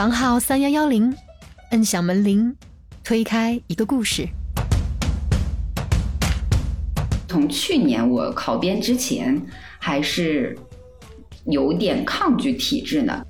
[0.00, 1.14] 房号三幺幺零，
[1.72, 2.56] 摁响门铃，
[3.04, 4.26] 推开一个故事。
[7.28, 9.38] 从去年我考编之前，
[9.78, 10.56] 还是
[11.44, 13.26] 有点抗拒体制的。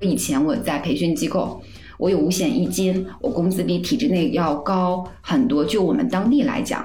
[0.00, 1.62] 以前我在培训机构，
[1.96, 5.64] 我有五险一金，我工资比体制内要高很多。
[5.64, 6.84] 就我们当地来讲，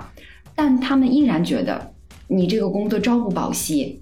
[0.54, 1.96] 但他们依然觉得
[2.28, 4.00] 你这个工作朝不保夕。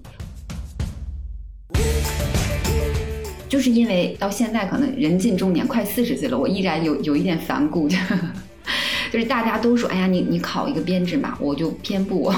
[3.48, 7.88] 就是因为到现在可能人近中年，快四十岁了，我依然有有一点反骨，
[9.10, 12.30] 就是大家都说，哎呀，你你考一个编制嘛，我就偏不，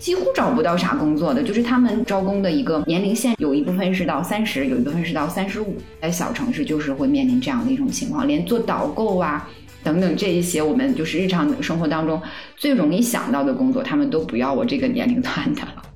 [0.00, 9.46] 几乎找不到啥工作的，就是他们招工的一个年龄线，有一部分是到三十，有一部分是到三十五，在小城市就是会面临这样的一种情况，连做导购啊
[9.84, 12.20] 等等这一些我们就是日常生活当中
[12.56, 15.91] 最容易想到的工作，他们都不要我这个年龄段的了。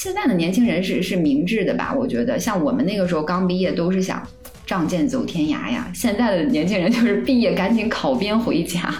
[0.00, 1.92] 现在的年轻人是是明智的吧？
[1.92, 4.24] 我觉得像我们那个时候刚毕业，都是想
[4.64, 5.90] 仗剑走天涯呀。
[5.92, 8.94] 现在的年轻人就是毕业赶紧考编回家。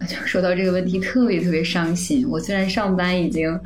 [0.00, 2.26] 就说到这个问题，特别特别伤心。
[2.26, 3.60] 我虽然上班已经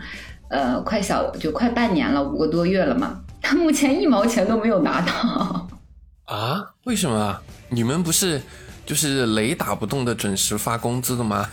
[0.48, 5.69] 呃快小就快半年了，五个多月了嘛，但目前一毛钱都没有拿到。
[6.27, 6.61] 啊？
[6.86, 7.41] 为什么啊？
[7.69, 8.42] 你们不是
[8.84, 11.48] 就是雷打不动的准时发工资的吗？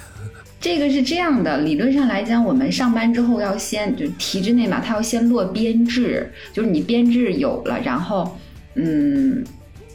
[0.59, 8.37] 这个是这样的，理论上来讲，我们上班之后要先就体制内嘛，他要先落编制，就是你编制有了，然后，
[8.75, 9.41] 嗯，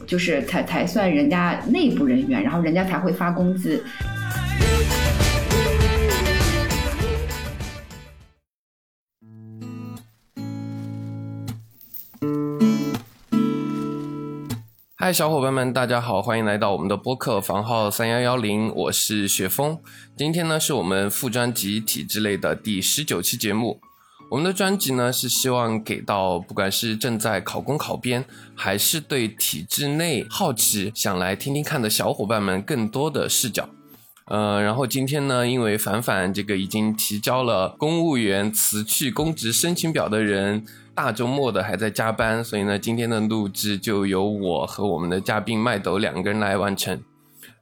[0.07, 3.85] 就是才才算人家内部人员，然后人家才会发工资。
[15.05, 19.79] 嗨，小伙伴们，大家好，欢迎来到我们的播客房号三幺幺零，我是雪峰。
[20.17, 23.83] 今天呢，是我们副专辑体制类的第十九期节目。
[24.31, 33.69] 我们的专辑呢，是希望给到不管是正在考公考编，还是对体制内好奇想来听听看的小伙伴们更多的视角。
[34.25, 40.65] 呃，然后今天呢，因为凡凡这个已经提交了公务员辞去公职申请表的人。
[40.95, 47.03] 大周末的还在加班，所以呢，今天的录制就由我和我们的嘉宾麦斗两个人来完成。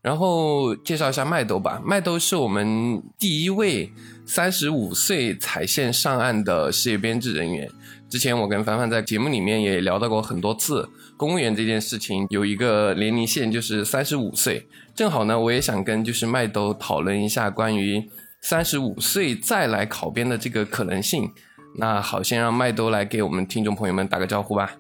[0.03, 3.93] 然后介绍一下麦斗吧，麦斗是我们第一位
[4.27, 7.71] 三十五岁踩线上岸的事业编制人员。
[8.11, 14.67] 之前我跟凡凡在节目里面也聊到过很多次，公务员这件事情有一个年龄线就是三十五岁。
[14.95, 18.11] 正好呢，我也想跟就是麦兜讨论一下关于
[18.43, 21.31] 三十五岁再来考编的这个可能性。
[21.75, 24.73] 那好，先让麦兜来给我们听众朋友们打个招呼吧。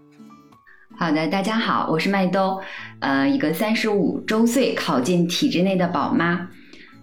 [0.98, 2.60] 好的，大家好，我是麦兜，
[3.00, 6.48] 呃，一个三十五周岁考进体制内的宝妈。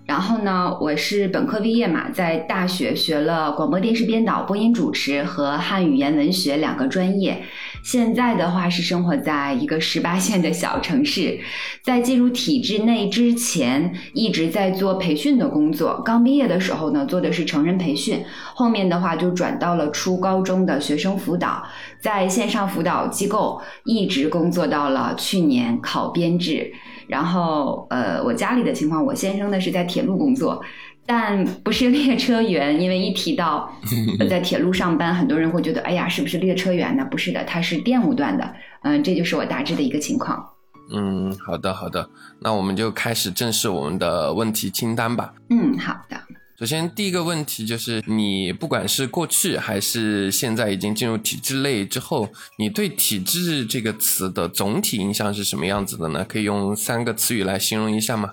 [0.10, 7.44] 然后呢，我是本科毕业嘛，在大学学了广播电视编导、播音主持和汉语言文学两个专业。
[7.84, 11.40] 现在的话是生活在一个十八线的小城市，
[11.84, 16.02] 在进入体制内之前，一直在做培训的工作。
[16.04, 18.26] 刚毕业的时候呢，做的是成人培训，
[18.56, 21.62] 后面的话就转到了初高中的学生辅导，
[22.02, 26.74] 在线上辅导机构一直工作到了去年考编制。
[27.10, 30.62] 然后，呃，我家里的情况，我先生呢是在铁路工作。
[31.06, 33.68] 但不是列车员，因为一提到
[34.30, 37.04] 在铁路上班，很多人会觉得，哎呀，是不是列车员呢？
[37.10, 38.54] 不是的，他是电务段的。
[38.84, 40.48] 嗯，这就是我大致的一个情况。
[40.94, 42.08] 嗯，好的，好的，
[42.40, 45.34] 那我们就开始正式我们的问题清单吧。
[45.50, 46.16] 嗯，好的。
[46.60, 52.28] 首先，第一个问题就是，你不管是过去还是现在已经进入体制内之后，
[52.58, 56.26] 你对“体制”这个词的总体印象是什么样子的呢？
[56.28, 58.32] 可以用三个词语来形容一下吗？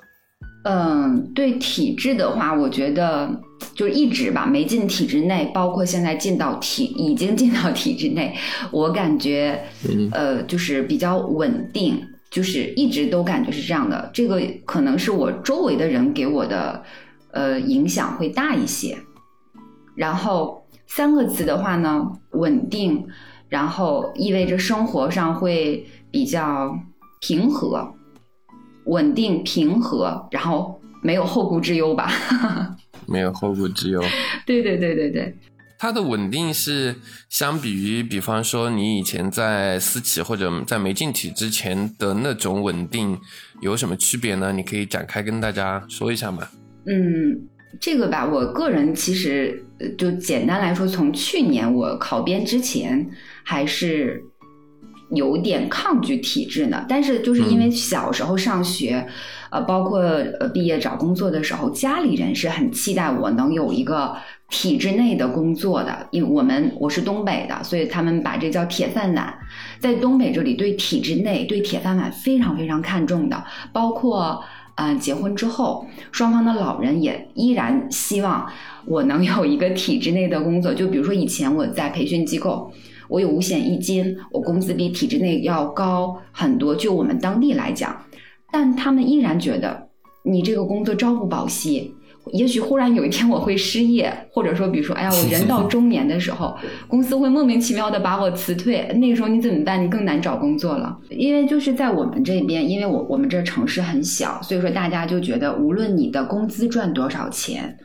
[0.65, 3.31] 嗯，对体制的话，我觉得
[3.77, 8.37] 就一直吧，没进体制内，包括现在进到体，已经进到体制内，
[8.73, 9.57] 我感觉，
[10.11, 14.11] 呃，就是比较稳定，就是一直都感觉是这样的。
[14.13, 16.83] 这个可能是我周围的人给我的，
[17.33, 18.99] 呃，影响会大一些。
[19.95, 23.07] 然后三个词的话呢，稳定，
[23.49, 26.75] 然后意味着生活上会比较
[27.21, 27.95] 平和。
[28.87, 32.09] 稳定平和，然后没有后顾之忧吧？
[33.09, 34.01] 没有后顾之忧。
[34.47, 35.37] 对对对对对。
[35.79, 36.95] 它的稳定是
[37.29, 43.19] 相比于，比方说你以前在私企或者在没进体之前的那种稳定
[43.61, 44.53] 有什么区别呢？
[44.53, 46.47] 你可以展开跟大家说一下吗？
[46.87, 47.49] 嗯，
[47.81, 49.65] 这个吧，我个人其实
[49.99, 53.09] 就简单来说，从去年我考编之前
[53.43, 54.25] 还是。
[55.13, 56.85] 有点抗拒体制呢。
[56.89, 59.07] 但是就是因为小时候上学，
[59.51, 64.17] 呃，包括呃毕业找工作的时候，家里人是很期待我能有一个
[64.51, 69.33] 体制内的工作的，因为我们我是东北的，所以他们把这叫铁饭碗。
[69.79, 74.43] 在东北这里，对体制内、对铁饭碗非常非常看重的，包括。
[74.77, 78.47] 嗯，结婚之后，双方的老人也依然希望
[78.85, 80.73] 我能有一个体制内的工作。
[80.73, 82.71] 就比如说以前我在培训机构，
[83.09, 86.75] 我有五险一金，我工资比体制内要高很多。
[86.75, 88.05] 就我们当地来讲，
[88.53, 89.89] 但他们依然觉得
[90.23, 91.95] 你这个工作朝不保夕。
[92.33, 96.57] 也许忽然有一天我会失业，或者说，比如说，哎呀，我人到中年的时候，
[96.89, 99.83] 公司会莫名其妙的把我辞退，那个时候你怎么办？
[99.83, 100.99] 你更难找工作了。
[101.09, 107.79] 因为就是在我们这边，因为我我们这城市很小，所以说大家就觉得，无论你的工资赚多少钱，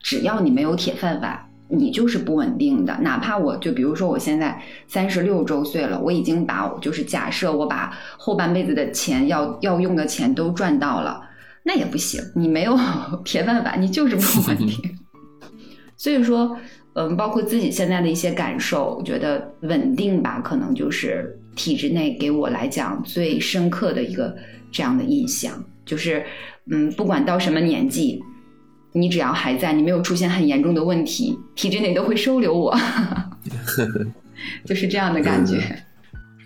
[0.00, 1.36] 只要你没有铁饭碗，
[1.68, 2.96] 你就是不稳定的。
[3.00, 11.22] 哪怕我就比如说我现在三十六周岁了，我已经把就是假设我把后半辈子的钱要要用的钱都赚到了。
[11.68, 12.74] 那也不行，你没有
[13.26, 14.70] 铁办法，你就是不 稳定。
[15.98, 16.56] 所以说，
[16.94, 24.34] 嗯，包括自己现在的一些感受，我觉得稳定吧，可能就是体制内给我来讲最深刻的一个
[24.72, 26.24] 这样的印象，就是，
[26.70, 28.18] 嗯，不管到什么年纪，
[28.92, 32.74] 你只要还在，你没有出现很严重的问题，体制内都会收留我，
[34.64, 35.84] 就是这样的感觉。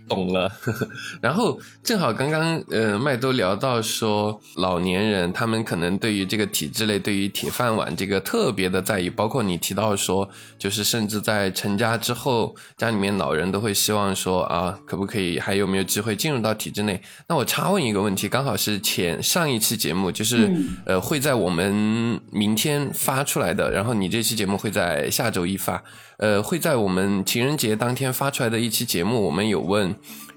[0.09, 0.51] 懂了，
[1.23, 10.29] 然后正好刚刚呃麦都聊到说老年人他们可能对于这个体制内对于铁饭碗这个特别的在意，包括你提到说
[10.59, 17.01] 就是甚至在成家之后家里面老人都会希望说啊可不可以还有没有机会进入到体制内？
[17.29, 20.51] 那我插问一个问题，刚好是前上一期节目就是
[20.85, 25.83] 呃会在我们明天发出来的，然后你这期节目会在下周一发。
[26.23, 29.93] 呃，会在我们情人节当天发出来的一期节目，我们有问，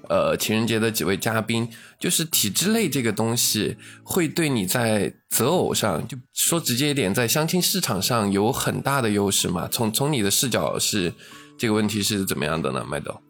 [0.08, 1.68] 呃，情人节的几位嘉宾，
[2.00, 9.68] 就是体制类这个东西会对你在择偶上，就说直接一点，在相亲市场上有很大的优势吗？
[9.70, 11.14] 从从你的视角是
[11.56, 13.20] 这个问题是怎么样的呢，麦兜？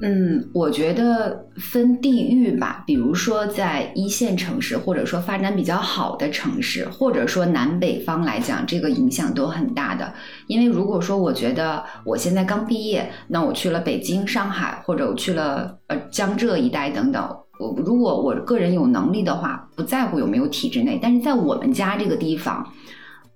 [0.00, 10.14] 嗯，我觉得分地域吧，比如说在一线城市，或者说发展比较好的城市，或者说南北方来讲，这个影响都很大的。
[10.46, 22.64] 因为如果说我觉得我现在刚毕业，那我去了北京、上海，或者我去了呃江浙一带等等，我如果我个人有能力的话，不在乎有没有体制内，但是在我们家这个地方。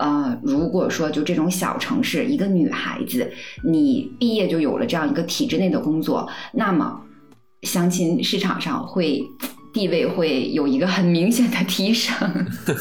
[0.02, 3.30] 呃，如果说就这种小城市，一个女孩子，
[3.62, 7.00] 你毕业就有了这样一个体制内的工作，那么
[7.62, 9.22] 相亲市场上会
[9.72, 12.18] 地位会有一个很明显的提升。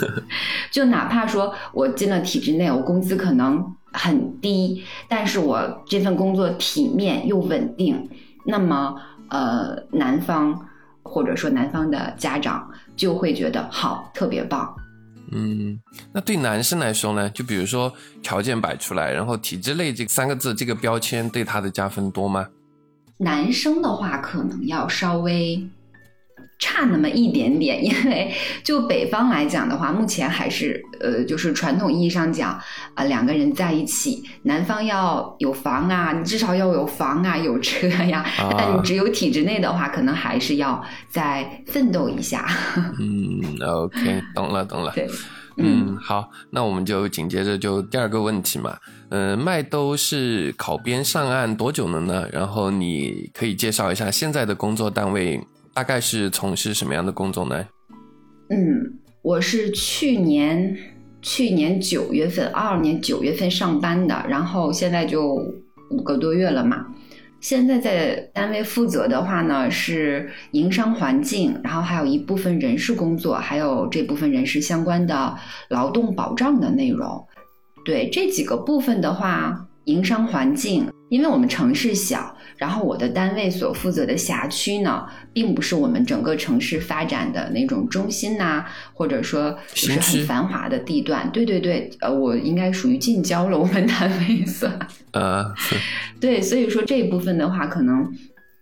[0.74, 3.64] 就哪怕说我进了体制内，我工资可能
[3.94, 8.10] 很低，但是我这份工作体面又稳定，
[8.48, 8.96] 那么
[9.30, 10.60] 呃，男方
[11.04, 14.76] 或者说男方的家长就会觉得好，特别棒。
[15.32, 15.80] 嗯，
[16.14, 17.30] 那对男生来说呢？
[17.30, 22.48] 就比如说条件摆出来，然后体制内这三个字这个标签对他的加分多吗？
[23.18, 25.68] 男生的话可能要稍微。
[26.62, 28.32] 差那么一点点， 因为
[28.64, 32.52] 就北方来讲的话，目前还是呃，就是传统意义上讲，
[32.94, 38.24] 啊，两个人在一起，男方要有房啊，你至少要有房啊，有车呀。
[38.56, 42.48] 但你只有体制内的话，可能还是要再奋斗一下。
[43.00, 44.92] 嗯，OK，懂了，懂了。
[44.96, 45.10] 对，
[45.58, 48.78] 嗯，好，那我们就紧接着就第二个问题嘛。
[49.10, 52.28] 嗯，麦兜是考编上岸多久了呢？
[52.32, 55.42] 然后你可以介绍一下现在的工作单位。
[55.74, 57.66] 大概是从事什么样的工作呢？
[58.50, 60.78] 嗯，我是去年
[61.22, 65.42] 去年九月份，二二年九月份上班的，然后现在就
[65.90, 66.86] 五个多月了嘛。
[67.40, 75.36] 现在在单位负责的话呢，是营商环境，然后还有一部分人事工作，还有这部分人事相关的
[75.70, 77.26] 劳动保障的内容。
[77.86, 82.36] 对这几个部分的话，营商环境，因为我们城市小。
[82.62, 85.04] 然后我的单位所负责的辖区呢，
[85.34, 88.64] 并不是我们整个城市发展的那种中心呐，
[88.94, 91.28] 或者说不是很繁华的地段。
[91.32, 94.78] 对对对，呃，我应该属于近郊了，我们单位算。
[95.14, 95.52] 呃，
[96.22, 98.08] 对，所以说这一部分的话，可能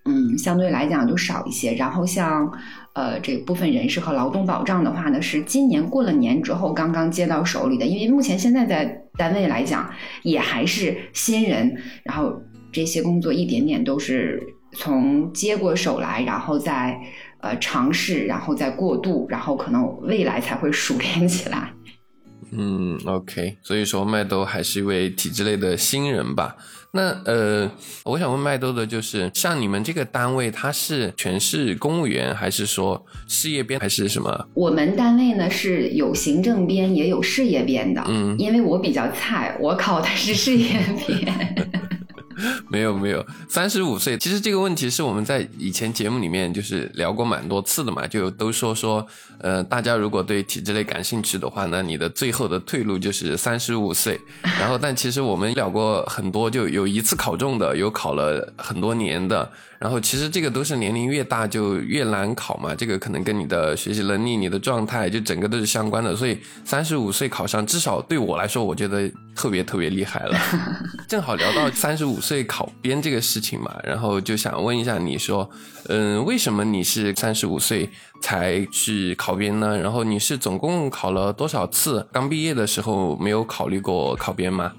[0.05, 1.73] 嗯相对来讲就少一些。
[1.73, 2.49] 然后像
[2.93, 8.85] 呃这部分人事和劳动保障的话呢，是今年过了年之后刚刚接到手里的，因为目前现在在
[9.17, 9.89] 单位来讲
[10.23, 12.41] 也还是新人，然后。
[12.71, 14.41] 这些工作一点点都是
[14.73, 16.99] 从接过手来，然后再
[17.41, 21.73] 呃尝试，然后再过渡，然后可能未来才会熟练起来。
[22.51, 26.55] 嗯，OK，所以说麦兜还是一位体制内的新人吧。
[26.91, 27.69] 那呃，
[28.03, 34.47] 我想问麦兜的就是，像你们这个单位，它是全是公务员，还是说事业编，还是什么？
[34.55, 38.03] 我们单位呢是有行政编，也有事业编的。
[38.07, 41.69] 嗯，因为我比较菜，我考的是事业编。
[42.69, 49.05] 没有没有，三十五岁，其实这个问题是我们在以前节目里面就是聊过蛮多次的嘛，就都说说，
[49.39, 54.19] 呃，大家如果对体制内感兴趣的话，那你的最后的退路就是三十五岁。
[54.59, 59.51] 然后，但其实我们聊过很多，就有一次考中的，有考了很多年的。
[59.79, 66.13] 然后其实这个都是年龄越大就越难考嘛，这个可能跟你的学习能力、你的状态就整个都是相关的。
[66.13, 70.37] 所以三十五岁考上，至少对我来说，我觉得特别特别厉害了。
[71.07, 75.49] 正好聊到三十五岁考编这个事情嘛，然后就想问一下你说，
[75.87, 77.89] 嗯，为什么你是三十五岁
[78.21, 79.79] 才去考编呢？
[79.79, 82.05] 然后你是总共考了多少次？
[82.11, 84.73] 刚毕业的时候没有考虑过考编吗？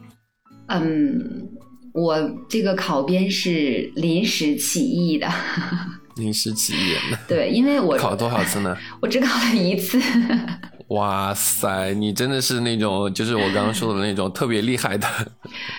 [0.68, 1.48] 嗯。
[1.92, 2.18] 我
[2.48, 5.28] 这个考编是临时起意的，
[6.16, 7.18] 临时起意的。
[7.26, 8.76] 对，因为我 考了多少次呢？
[9.00, 10.00] 我只考了一次。
[10.88, 15.06] 哇塞，你真的是那种，就是我刚刚说的那种特别厉害的。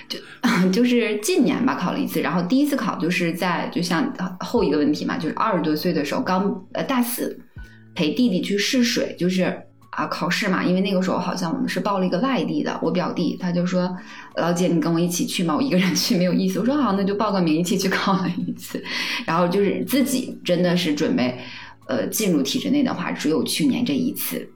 [0.07, 0.19] 就
[0.69, 7.37] 就是近年吧，考了一次，然后第一次考就是在就像后一个问题嘛，就是二十多岁的时候，刚呃大四
[7.93, 9.61] 陪弟弟去试水，就是。
[9.91, 13.93] 啊，考试嘛，因为那个时候好像我们是报了一个外地的，我表弟他就说
[14.37, 18.81] ：“老姐，你跟我一起去嘛，我一个人去没有意思。”我说：“好，那就报个名一起去考了一次。”
[19.27, 21.37] 然后就是自己真的是准备，
[21.87, 24.49] 呃，进入体制内的话，只有去年这一次。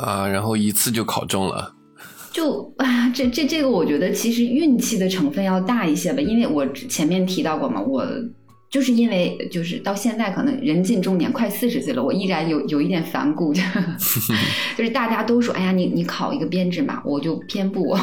[0.00, 1.72] 啊，然后一次就考中了。
[2.32, 8.04] 就 啊，这这这个，我觉得其实运气的成分要大一些吧，因为我前面提到过嘛，我。
[8.70, 13.52] 就是因为就是到现在可能人近中年，快四十岁了，我依然有有一点反骨，
[14.76, 17.96] 就是大家都说，哎呀，你你考一个编制嘛，我就偏不。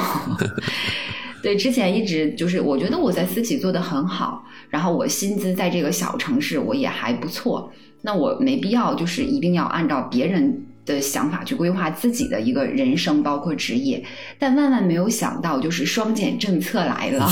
[1.44, 10.66] 对，之前一直就是我觉得我在私企做的很好，然后我薪资在这个小城市我也还不错，那我没必要就是一定要按照别人。
[10.86, 14.04] 的想法去规划自己的一个人生，包括职业，
[14.38, 17.28] 但万万没有想到，就是双减政策来了。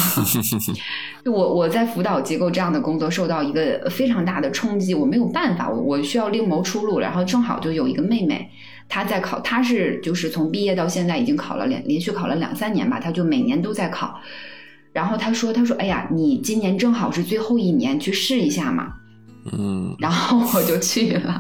[1.25, 6.99] 我我在辅导机构这样的工作受到一个非常大的冲击，我没有办法，我我需要另谋出路。
[6.99, 8.49] 然后正好就有一个妹妹，
[8.89, 14.19] 她在考，她是就是从毕业到现在已经考了连连续考了两三年吧，她就每年都在考。
[14.91, 18.93] 然后她说，她说，哎呀，你今年正好是最后一年，去试一下嘛。
[19.57, 21.39] 嗯，然后我就去了。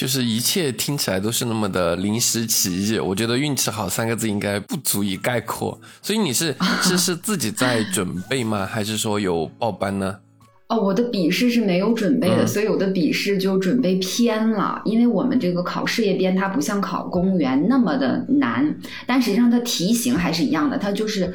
[0.00, 5.78] 就是一切听起来都是那么的临时起意，我觉得运气好三个字应该不足以概括。
[6.00, 8.64] 所以你是是 是自己在准备吗？
[8.64, 10.16] 还是说有报班呢？
[10.68, 14.80] 哦，我的笔试是没有准备的，所以我的笔试就准备偏了。
[14.86, 18.74] 因为我们这个考事业编，它不像考公务员那么的难，
[19.06, 21.34] 但实际上它题型还是一样的，它就是。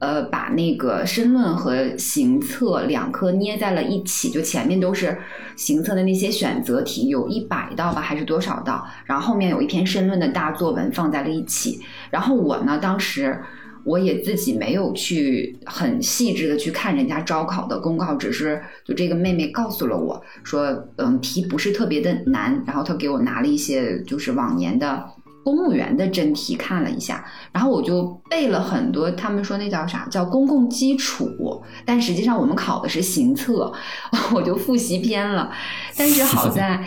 [0.00, 5.18] 呃，把那个申论和行测两科捏在了一起，就前面都是
[5.56, 8.82] 行测的那些选择题，有一百道吧，还是多少道？
[9.04, 11.80] 然后后面有一篇申论的大作文放在了一起。
[12.10, 13.38] 然后我呢，当时
[13.84, 25.04] 我也自己没有去很细致的去看人家招考的公告，只是就这个妹妹告诉了我说，嗯，题不是特别的难，然后她给我拿了一些就是往年的。
[25.44, 30.06] 公务员的真题看了一下，然后我就背了很多，他们说那叫啥？
[30.10, 33.72] 叫公共基础，但实际上我们考的是行测，
[34.34, 35.50] 我就复习偏了。
[35.96, 36.84] 但是好在。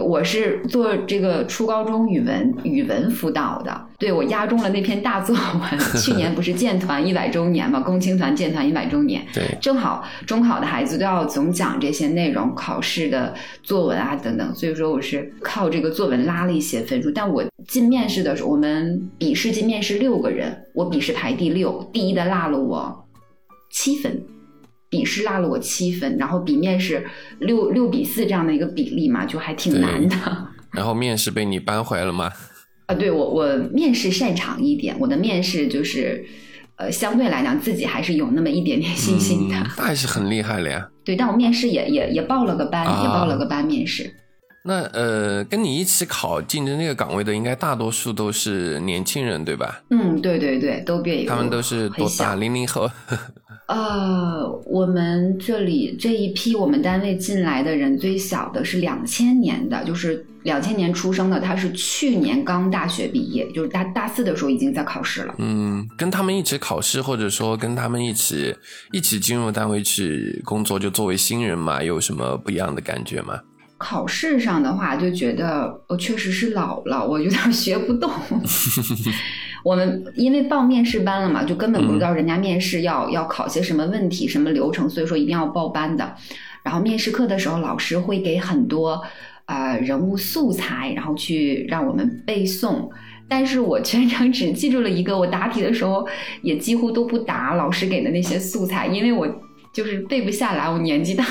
[0.00, 5.78] 我是做这个初高中语文语文辅导的，对我押中了那篇大作文。
[6.00, 17.10] 去年不是建团一百周年嘛，共青团建团一百周年，对，正好中考的孩子都要总讲这些内容，考试的作文啊等等，所以说我是靠这个作文拉了一些分数。
[17.10, 23.06] 但我进面试的时候，我们笔试进面试六个人，我笔试排第六，第一的落了我
[23.70, 24.22] 七分。
[24.94, 27.04] 笔试落了我七分，然后笔面是
[27.40, 30.16] 六六比四这样的一个比例嘛，就还挺难的。
[30.70, 32.30] 然后面试被你扳回来了吗？
[32.86, 36.24] 啊，对我我面试擅长一点，我的面试就是
[36.76, 39.56] 呃相对来讲自己还是有那么一点点信心的。
[39.76, 40.88] 那还是很厉害了呀。
[41.04, 44.14] 对，但我面试也也也报了个班，也报了个班面试。
[44.66, 49.82] 那呃，跟你一起考竞争这个岗位的，应该大多数都是年轻人，对吧？
[49.90, 52.34] 嗯，对对对，都别他们都是多大？
[52.34, 52.90] 零零后。
[53.68, 65.34] 呃，我们这里这一批我们单位进来的人最小的是两千年的，就是两千年出生的，他是去年刚大学毕业，就是大大四的时候已经在考试了。
[65.38, 68.54] 嗯，跟他们一起考试，或者说跟他们一起
[68.92, 73.40] 一起进入单位去工作，就作为新人嘛，有什么不一样的感觉吗？
[73.84, 78.10] 考试上的话，就觉得我确实是老了，我有点学不动。
[79.62, 86.14] 我们因为报面试班了嘛，就根本不知道人家面试要要考些什么问题、什么流程，所以说一定要报班的。
[86.62, 89.02] 然后面试课的时候，老师会给很多
[89.44, 92.88] 呃人物素材，然后去让我们背诵。
[93.28, 96.06] 但是我全程只记住了一个，我答题的时候
[96.40, 99.28] 也几乎都不答老师给的那些素材，因为我
[99.74, 101.24] 就是背不下来，我年纪大。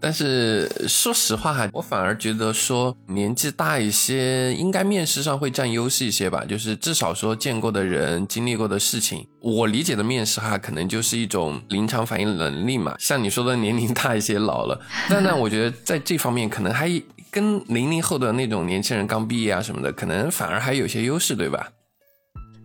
[0.00, 6.44] 但是说实话哈，我反而觉得说年纪大一些，应该面试上会占优势一些吧。
[6.48, 12.94] 就是至少说见过的人、经历过的事情，我理解的面试哈，可能就是一种临场反应能力嘛。
[12.98, 16.90] 像你说的年龄大一些、老了，但呢，我觉得在这方面可能还
[17.30, 21.68] 跟零零后的那种年轻人刚毕业啊什么的，可能反而还有些优势，对吧？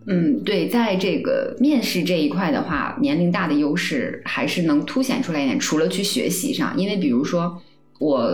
[0.08, 5.58] 嗯，对，在这个面试这一块的话，年龄大的优势还是能凸显出来一点。
[5.58, 7.60] 除了去学习上，因为比如说
[7.98, 8.30] 我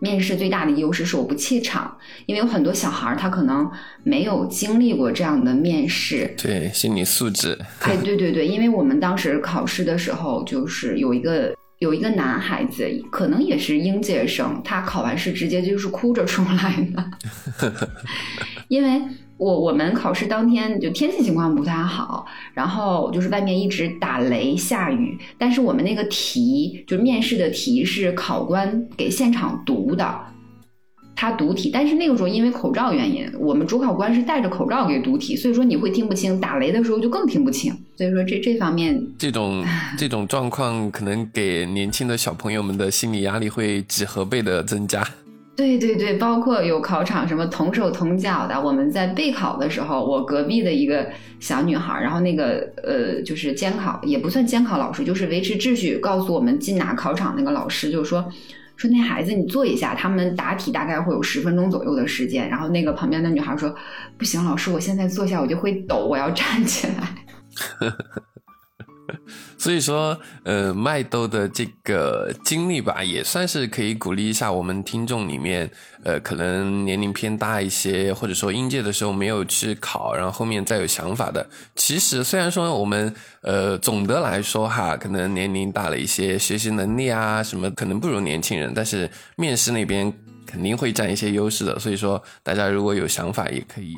[0.00, 3.70] 面试最大的优势是我不怯场，因为有很多小孩儿他可能
[4.02, 7.56] 没有经历过这样的面试，对心理素质。
[7.82, 17.70] 哎，对对对，因为我们当时考试的时候，就是有一个有一个男孩子，可能也是应届生，他考完试直接就是哭着出来的，
[18.66, 19.00] 因为。
[19.42, 30.20] 我我们考试当天就天气情况不太好，然后就是外面一直打雷下雨，但是我们那个题就是面试的题是考官给现场读的，
[31.16, 39.64] 他读题，但是那个时候因为口罩原因，我们主考官是戴着口罩给读题，所以说你会听不清，打雷的时候就更听不清，所以说这这方面这种
[39.98, 45.04] 这种状况可能给年轻的小朋友们的心理压力会几何倍的增加。
[45.54, 48.58] 对对对，包括有考场什么同手同脚的。
[48.58, 51.06] 我们在备考的时候，我隔壁的一个
[51.40, 58.24] 小女孩，然后那个呃，就是监考也不算监考老师，就是维持秩序，告诉我们进哪考场那个老师，就说
[58.76, 62.48] 说那孩子你坐一下，他们答题大概会有十分钟左右的时间。
[62.48, 63.72] 然后那个旁边的女孩说
[64.16, 66.94] ：“不行，老师，我现在坐下我就会抖，我要站起来。
[69.58, 75.70] ”所以说，呃，麦兜的这个经历吧，也算是可以鼓励一下我们听众里面，
[76.02, 81.48] 呃，可能年龄偏大一些，或者说应届的时候没有去考，然后后面再有想法的。
[81.76, 90.12] 其实虽然说我们，呃，总的来说哈，可能年龄大了一些，学习能力啊什么可能不如年轻人，但是面试那边。
[90.46, 93.94] 肯定会占一些优势的，所以说大家如果有想法，也可以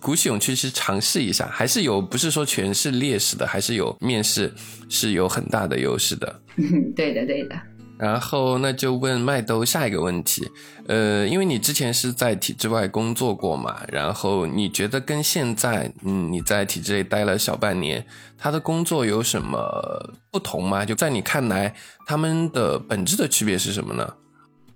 [0.00, 1.46] 鼓起勇气去尝试一下。
[1.46, 4.52] 还是有，不是说全是劣势的，还是有面试
[4.88, 6.40] 是有很大的优势的。
[6.94, 7.56] 对的，对的。
[7.96, 10.44] 然后那就问麦兜下一个问题，
[10.88, 18.04] 呃，因为你之前是在体制外工作过嘛，然后你觉得跟现在，嗯，你在体制内待了小半年，
[18.36, 20.84] 他的工作有什么不同吗？
[20.84, 21.72] 就在你看来，
[22.04, 24.14] 他们的本质的区别是什么呢？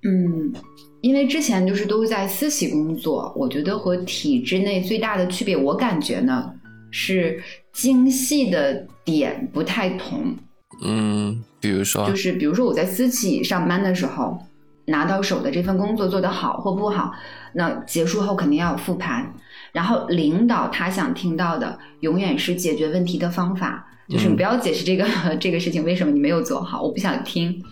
[0.04, 0.52] 嗯。
[1.00, 6.52] 因为之前就是都在私企工作，我觉得和体制内最大的区别，我感觉呢
[6.90, 10.36] 是精细的点不太同。
[10.84, 14.38] 嗯，比如说，就是比如说我在私企上班的时候，
[14.86, 17.12] 拿到手的这份工作做得好或不好，
[17.52, 19.32] 那结束后肯定要有复盘，
[19.72, 25.06] 然后领导他想听到的永远是解决问题的方法，就是你不要解释这个
[25.40, 27.62] 这个事情为什么你没有做好，我不想听，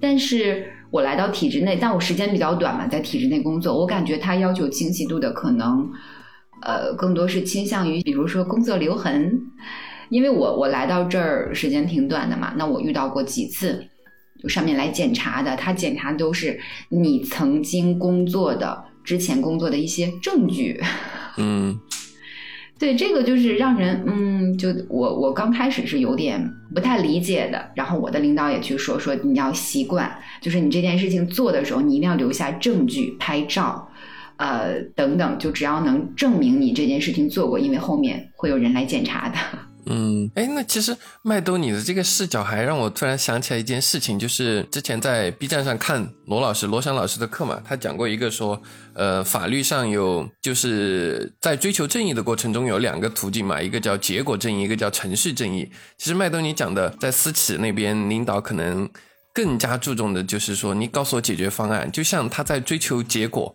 [0.00, 0.72] 但是。
[0.92, 5.88] 我来到体制内，但我时间比较短嘛，在体制内工作，我感觉他要求清晰度的可能，
[6.62, 9.40] 呃，更多是倾向于，比如说工作留痕，
[10.08, 13.86] 因为我我来到这儿时间挺短的嘛，那我遇到过几次，
[14.42, 16.58] 就上面来检查的，他检查都是
[16.88, 20.82] 你曾经工作的之前工作的一些证据，
[21.36, 21.78] 嗯。
[22.80, 26.42] 对，这个就是让人，嗯，就我我刚开始是有点
[26.74, 33.86] 不太理解的，然后我的领导也去说说你要习惯，就是你这件事情做的时候，你一定要留下证据、拍照，
[34.38, 39.69] 呃，等等，就只要能证明你这件事情做过，因为后面会有人来检查的。
[39.86, 48.60] 嗯，哎，那其实麦兜你的这个视角还让我突然想起来一件事情，就是之前在 B 站上看罗老师罗翔老师的课嘛，他讲过一个说，
[48.94, 55.70] 呃，法律上有就是在追求正义的过程中有两个途径嘛，一个叫结果正义，一个叫程序正义。
[55.96, 58.88] 其实麦兜你讲的，在私企那边领导可能
[59.32, 63.54] 更加注重的就是说，你告诉我解决方案，就像他在追求结果。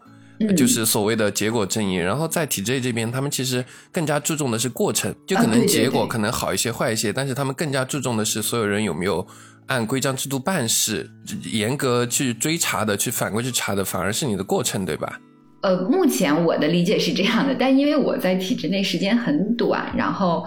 [0.56, 9.26] 就是所谓的结果正义，然后在体制这边，他们其实更加注重的是过程，就可能结果可能好一些、坏一些，但是他们更加注重的是所有人有没有
[9.68, 11.10] 按规章制度办事，
[11.52, 15.20] 严格去追查的、去反过去查的，反而是你的过程，对吧？
[15.62, 20.46] 呃，目前我的理解是这样的，但因为我在体制内时间很短，然后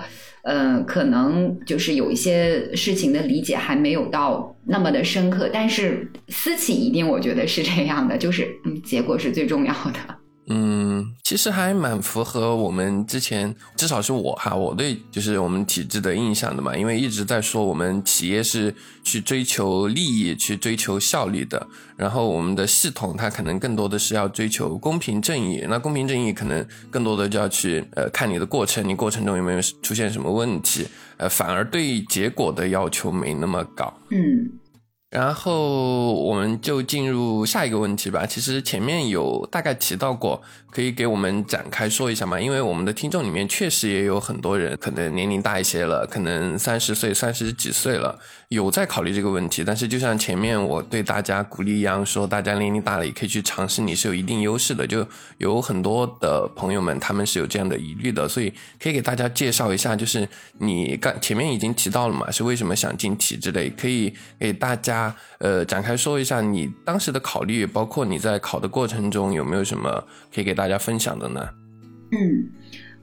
[0.48, 10.16] 呃，可能就是有一些事情的理解还没有到那么的深刻，但是私企一定我觉得是这样的，就是嗯，结果是最重要的。
[10.50, 16.74] 嗯，其实还蛮符合我们之前，至少是我哈，我对就是我们体制的印象的嘛。
[16.74, 25.66] 因为一直在说我们企业是去追求利益、去追求效率的，然后我们的系统它可能更多的是要追求公平正义。
[25.68, 30.87] 那公平正义可能更多的就要去呃看你的过程，你过程中有没有出现什么问题，
[31.18, 33.92] 呃，反而对结果的要求没那么高。
[34.11, 34.50] 嗯。
[35.11, 38.27] 然后我们就进入下一个问题吧。
[38.27, 40.42] 其实前面有大概提到过。
[40.71, 42.38] 可以给我们展开说一下吗？
[42.38, 48.18] 因为我们的听众里面确实也有很多人，可能年龄大一些了，可能三十岁、三十几岁了，
[48.49, 49.64] 有在考虑这个问题。
[49.64, 54.87] 但是就像前面我对大家鼓励一样，说大家年龄大了也可以去尝试，你是有一定优势的。
[54.87, 55.05] 就
[55.38, 63.71] 有很多的朋友们，他们是有这样的疑虑的，所以可以给大家介绍一下，就是你刚前面已经提到了嘛，是为什么想进体制类？
[63.71, 64.97] 可以给大家
[65.38, 70.02] 呃展开说一下你当时的考虑，包括你在考的过程中有没有什么
[70.34, 71.48] 可以给大家分享的呢？
[72.11, 72.48] 嗯，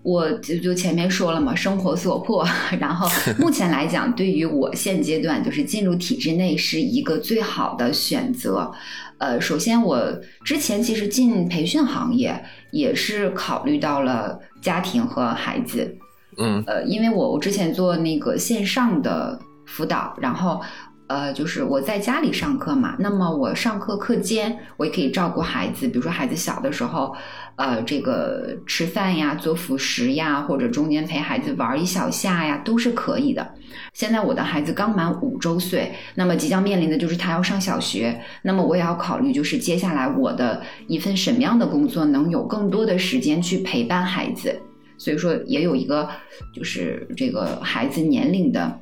[0.01, 2.43] 我就就前面说了嘛，生活所迫。
[2.79, 8.71] 然后目前来讲，对于我现阶段，就是进入体制内是一个最好的选择。
[9.19, 10.01] 呃，首先我
[10.43, 15.95] 之前其实进培训行业也是考虑到了家庭和孩子。
[16.37, 20.59] 嗯，呃，因为我我之前做那个线上的辅导，然后。
[21.07, 27.15] 呃，就是我在家里上课嘛，那么我上课课间我也可以照顾孩子，比如说孩子小的时候，
[27.57, 33.47] 呃，这个吃饭呀、做辅食呀，或者中间陪孩子玩一小下呀，都是可以的。
[33.93, 44.59] 现在我的孩子刚满五周岁，那么即将面临的就是他要上小学，那么我也要考虑，就是接下来我的一份什么样的工作能有更多的时间去陪伴孩子，
[44.97, 46.09] 所以说也有一个
[46.51, 48.79] 就是这个孩子年龄的。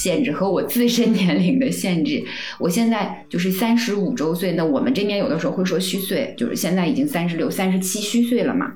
[0.00, 2.24] 限制和我自身年龄的限制，
[2.58, 4.52] 我现在就是三十五周岁。
[4.52, 8.72] 那我们这边有的时候会说虚岁，就是现在已经三十六、三十七虚岁了嘛。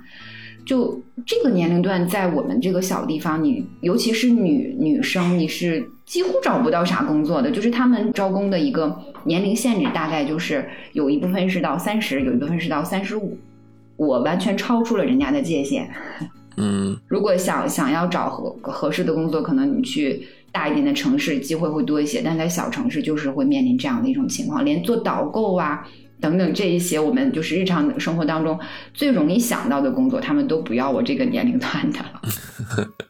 [0.67, 7.51] 就这个年龄段，在我们这个小地方，你尤其是女女生，你是几乎找不到啥工作的。
[7.51, 13.39] 就是他们招工的一个年龄限制，大概就是有一部分是到三十，有一部分是到三十五。
[13.97, 15.89] 我完全超出了人家的界限。
[16.59, 20.27] 嗯，如果想想要找合合适的工作，可能你去。
[20.55, 25.85] 大一点的城市机会会多一些，但在小城市就是会面临这样的一种情况，连做导购啊
[26.21, 28.57] 等等这一些我们就是日常生活当中
[28.95, 31.99] 最容易想到的工作，他们都不要我这个年龄段的。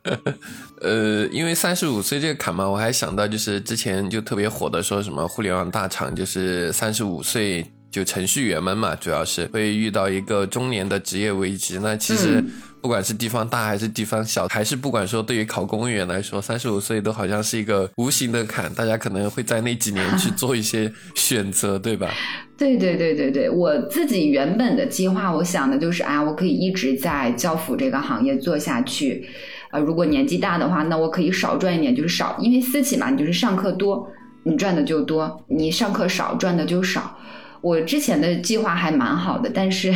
[0.81, 11.79] 呃，因为三十五岁这个坎嘛，我还想到就是之前就特别火的说什么互联网大厂就是三十五岁就程序员们嘛，主要是会遇到一个中年的职业危机。
[11.83, 12.43] 那其实。
[12.85, 22.11] 不管是地方大还是地方小，还是不管说对于考公务员来说，三十五岁都好像是一个无形的坎，大家可能会在那几年去 做一些选择，对吧？
[22.59, 29.27] 对对对对对，我自己原本的计划，我想的就是，哎，我可以一直在教辅这个行业做下去。
[29.73, 34.07] 呃，如果年纪大的话，那我可以少赚一点，就是少，因为私企嘛，你就是上课多，
[34.43, 37.17] 你赚的就多；你上课少，赚的就少。
[37.65, 39.91] 我之前的计划还蛮好的，但是，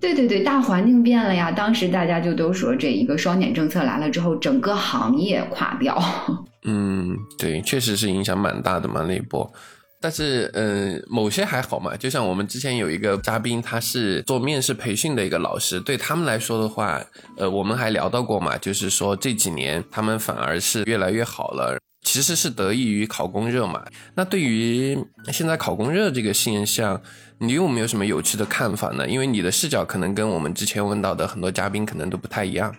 [0.00, 1.52] 对对对，大环境变了呀。
[1.52, 6.02] 当时大家就都说，这一个双减政策来了之后，整个行业垮掉。
[6.64, 9.52] 嗯，对，确实是影响蛮大的嘛那一波。
[10.00, 11.94] 但是，嗯，某些还好嘛。
[11.94, 16.98] 就像我们之前有一个嘉宾，他是做面试培训的一个老师，对他们来说的话，
[17.36, 21.78] 呃，我们还聊到过嘛，就是说这几年他们反而是越来越好了。
[22.02, 23.84] 其实是得益于考公热嘛。
[24.14, 24.98] 那对于
[25.32, 27.00] 现在考公热这个现象，
[27.38, 29.08] 你有没有什么有趣的看法呢？
[29.08, 32.74] 因为你的视角可能跟我们之前问到的很多嘉宾可能都不太一样。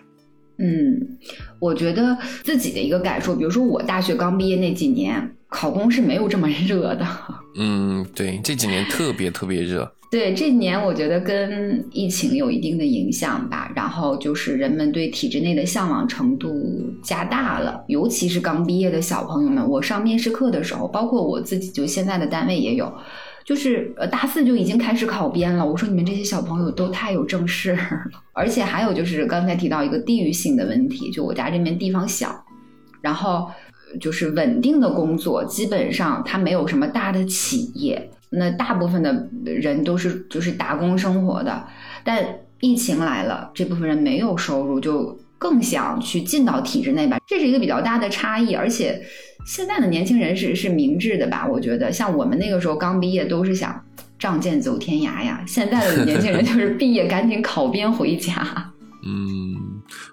[0.58, 1.18] 嗯，
[1.58, 7.06] 我觉得自己的一个感受，比如说我大学刚毕业那几年，考公是没有这么 热的。
[7.56, 9.88] 嗯，对，这几年特别特别热。
[10.10, 16.52] 对，这几年我觉得跟疫情有一定的影响吧，然后就是人们对体制内的向往程度
[17.02, 19.68] 加大了，尤其是刚毕业的小朋友们。
[19.68, 22.92] 我上面试课的时候，包括我自己，就现在的单位也有，
[23.44, 25.64] 就是呃大四就已经开始考编了。
[25.64, 27.82] 我说你们这些小朋友都太有正事了，
[28.34, 32.44] 而且还有就是刚才提到一个地域性的问题，就我家这边地方小，
[33.00, 33.50] 然后
[34.00, 38.10] 就是稳定的工作，基本上他没有什么大的企业。
[38.30, 41.66] 那大部分的人都是就是打工生活的，
[42.02, 42.24] 但
[42.60, 48.54] 疫情来了，这部分人没有收入，就更想去进到体制内吧，这是一个比较大的差异。
[48.54, 49.00] 而且
[49.46, 51.46] 现在的年轻人是是明智的吧？
[51.46, 53.80] 我觉得像我们那个时候刚毕业，都是想
[54.18, 55.44] 仗剑走天涯呀。
[55.46, 58.72] 现在的年轻人就是毕业赶紧考编回家。
[59.06, 59.54] 嗯，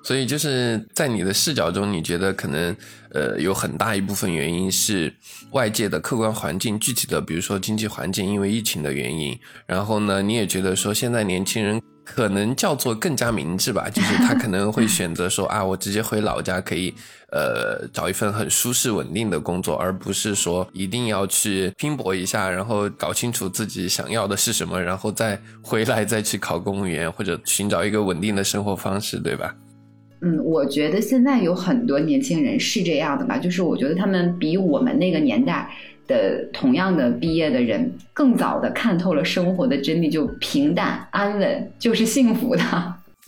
[0.04, 2.76] 所以就是在你的视角中，你觉得可能
[3.12, 5.14] 呃有很大一部分原因是
[5.52, 9.40] 外界的客观环境，具体的比如说经济环境，因为疫情的原因。
[9.66, 11.82] 然后呢，你也觉得说现在年轻人。
[12.04, 16.94] 可能叫做更加明智吧，就是他可能会选择说 啊，我直接回老家可以，
[17.32, 29.56] 呃，找一份很舒适稳定的工作，而不是说一定要去拼搏一下，然后搞清楚自己想要的是什么，然后再回来再去考公务员或者寻找一个稳定的生活方式，对吧？
[30.22, 35.70] 嗯，我觉得现在有很多年轻人是这样的吧，就是我觉得他们比我们那个年代。
[36.08, 42.62] 的同样的毕业的人，更早的看透了生活的真理，就平淡安稳就是幸福的。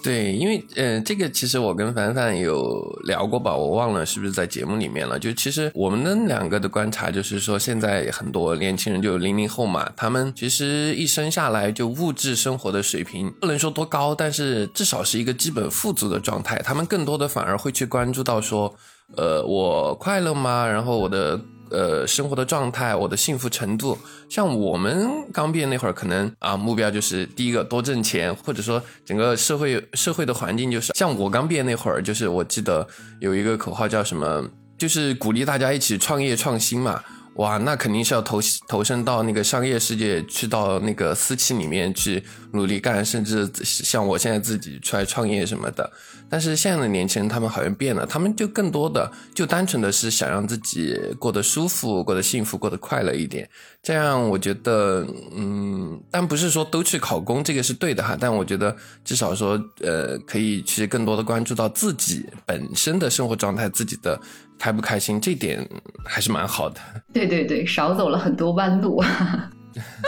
[0.04, 5.18] 对，因为呃，这个其实我跟凡凡有聊过吧，我忘了是不是在节目里面了。
[5.18, 16.58] 就其实我们两个的观察就是说，现在很多年轻人就零零后嘛，他们其实一生下来就物质生活的水平不能说多高，但是至少是一个基本富足的状态。
[16.66, 18.76] 他们更多的反而会去关注到说，
[19.16, 20.68] 呃，我快乐吗？
[20.68, 21.40] 然后我的。
[21.74, 23.98] 呃，生活的状态，我的幸福程度，
[24.30, 32.88] 像我们刚毕业那会儿，可能啊，目标就是第一个多挣钱，或者说整个社会社会的环境就是，像我刚毕业那会儿，就是我记得
[33.20, 37.04] 有一个口号叫什么，就是鼓励大家一起创业创新嘛。
[37.38, 45.92] 哇，那肯定是要投投身到那个商业世界，去到那个私企里面去努力干，甚至像我现在自己出来创业什么的。
[46.34, 53.48] 但是现在的年轻人，他们好像变了，他们就更多的就单纯的是想让自己过得舒服、过得幸福、过得快乐一点。
[53.84, 58.18] 这样我觉得，嗯，但不是说都去考公，这个是对的哈。
[58.20, 64.20] 但我觉得至少说，呃，可以去更多的关注到自己本身的生活状态，自己的。
[64.60, 65.68] 开不开心，这点
[66.06, 66.80] 还是蛮好的。
[67.12, 69.04] 对对对，少走了很多弯路。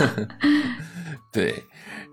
[1.30, 1.62] 对，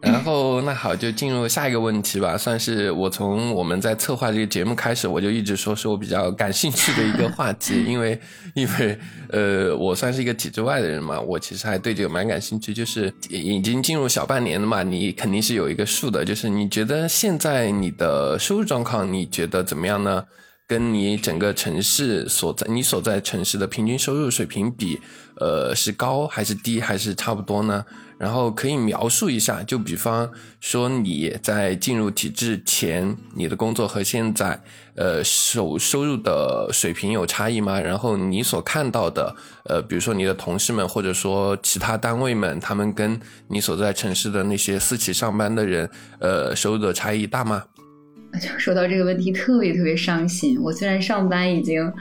[0.03, 2.37] 然后那好，就进入下一个问题吧。
[2.37, 8.21] 算是我从我们在策划这个节目开始，我就一直说是我比较感兴趣的一个话题，因为
[8.55, 8.99] 因为
[9.31, 12.75] 呃，我算是一个体制外的人嘛，我其实还对这个蛮感兴趣。
[12.75, 16.25] 就是已经进入小半年了嘛，你肯定是有一个数的。
[16.25, 20.25] 就是你觉得现在你的收入状况，你觉得怎么样呢？
[20.67, 24.99] 跟你整个城市所在你所在城市的平均收入水平比，
[25.39, 27.85] 呃，是高还是低还是差不多呢？
[28.23, 30.31] 然后可以描述一下，就比方
[30.61, 34.63] 说你在进入体制前，你的工作和现在，
[34.95, 37.81] 呃，收收入的水平有差异吗？
[37.81, 47.65] 然后你所看到的，呃，比如说你的同事们或者说其他单位们，他们跟你所在城市的那些私企上班的人，呃，收入的差异大吗？
[48.41, 50.57] 就说到这个问题，特别特别伤心。
[50.63, 51.93] 我虽然上班已经，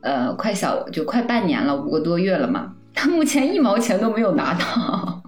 [0.00, 5.22] 呃，快小就快半年了，五个多月了嘛，但目前一毛钱都没有拿到。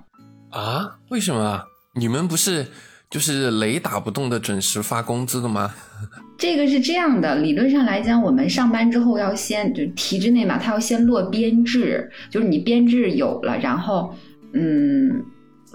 [0.51, 0.99] 啊？
[1.11, 1.65] 为什么啊？
[1.95, 2.67] 你们不是
[3.11, 5.75] 就是雷打不动的准时发工资的吗？
[6.39, 14.15] 这个是这样的，理论上来讲，我们上班之后要先就体制内嘛，他要先落编制，就是你编制有了，然后
[14.53, 15.25] 嗯。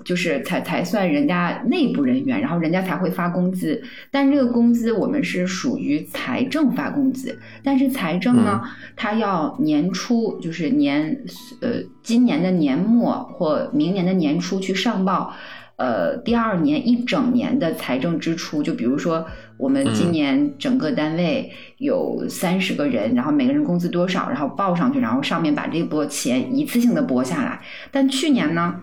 [0.03, 3.81] 就是才才算人家内部人员，然后人家才会发工资。
[4.11, 8.61] 但这个工资我们是属于财政发工资，但是财政呢，
[8.95, 11.23] 它要年初，就是年
[11.61, 15.33] 呃今年的年末或明年的年初去上报，
[15.77, 18.61] 呃第二年一整年的财政支出。
[18.61, 19.25] 就比如说
[19.57, 27.61] 我们今年整个单位有三十个人，然后每个人工资多少，然后报上去，然后上面把这波钱一次性的拨下来。
[27.91, 28.75] 但去年呢？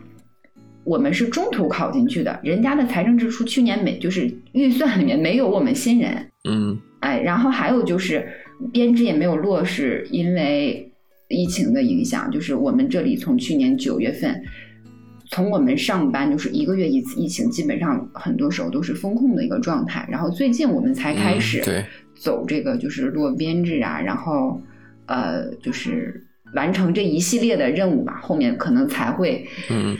[0.90, 8.28] 我们是中途考进去的，人家的财政支出去年没就是预算里面没有我们新人，嗯，哎，然后还有就是
[8.72, 10.90] 编制也没有落实，因为
[11.28, 14.42] 疫情的影响，就是我们这里从去年九月份，
[15.30, 21.62] 从我们上班就是一个月一次疫情，基本上很多时候都是风控的一个状态，然后最近我们才开始
[22.16, 24.60] 走这个就是落编制啊，然后
[25.06, 26.20] 呃就是
[26.56, 29.96] 完成这一系列的任务吧，后面可能才会嗯。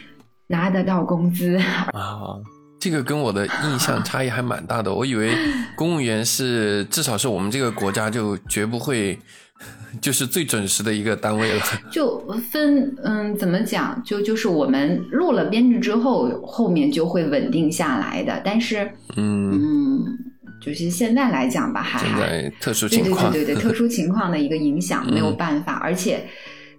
[0.51, 1.57] 拿得到工资
[1.95, 2.35] 啊，
[2.81, 4.93] 这个跟我的印象差异还蛮大的。
[4.93, 5.33] 我以为
[5.77, 9.17] 公务员是至少是我们这个国家就绝不会，
[10.03, 11.63] 就是最准时的一个单位了。
[11.93, 12.19] 就
[12.51, 14.03] 分嗯，怎么讲？
[14.05, 18.43] 就就是我们入了编制之后，后面就会稳定下来的。
[18.45, 20.05] 但是嗯嗯，
[20.61, 25.75] 就是现在来讲吧，还还特殊情况，对对对对，特殊情况的一个影响，没有办法。
[25.75, 26.27] 而且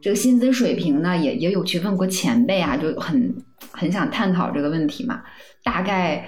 [0.01, 3.33] 这个薪资水平呢，也也有去问过前辈啊，就很。
[3.73, 5.21] 很想探讨这个问题嘛，
[5.63, 6.27] 大概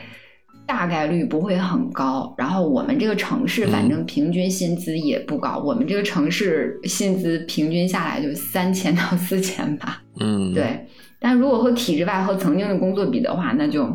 [0.66, 2.34] 大概率不会很高。
[2.38, 10.02] 然后我们这个城市反正平均薪资也不高，我们这个城市薪资平均下来就三千到四千吧。
[10.22, 10.88] 嗯，对。
[11.20, 13.92] 但如果和体制外和曾经的工作比的话，那就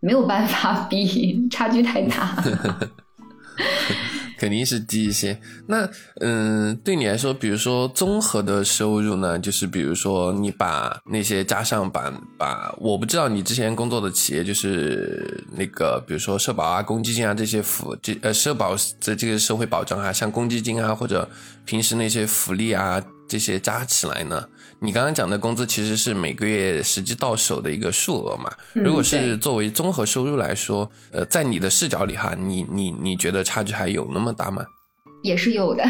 [0.00, 2.42] 没有办法比， 差距太大。
[4.40, 5.38] 肯定是低一些。
[5.66, 5.86] 那
[6.22, 18.74] 嗯，对你来说，比如说综合的收入呢，就是比如说你把那些加上把把，我不知道你之前工作的企业就是那个，比如说社保啊、公积金啊这些福这呃社保
[19.04, 21.28] 的这个社会保障啊，像公积金啊或者
[21.66, 24.48] 平时那些福利啊这些加起来呢？
[24.82, 28.50] 你刚刚讲的工资其实是每个月实际到手的一个数额嘛？
[28.72, 34.64] 如果是作为综合收入来说，呃，在你的视角里哈，你你你觉得差距还有那么大吗？
[35.22, 35.84] 也是有的，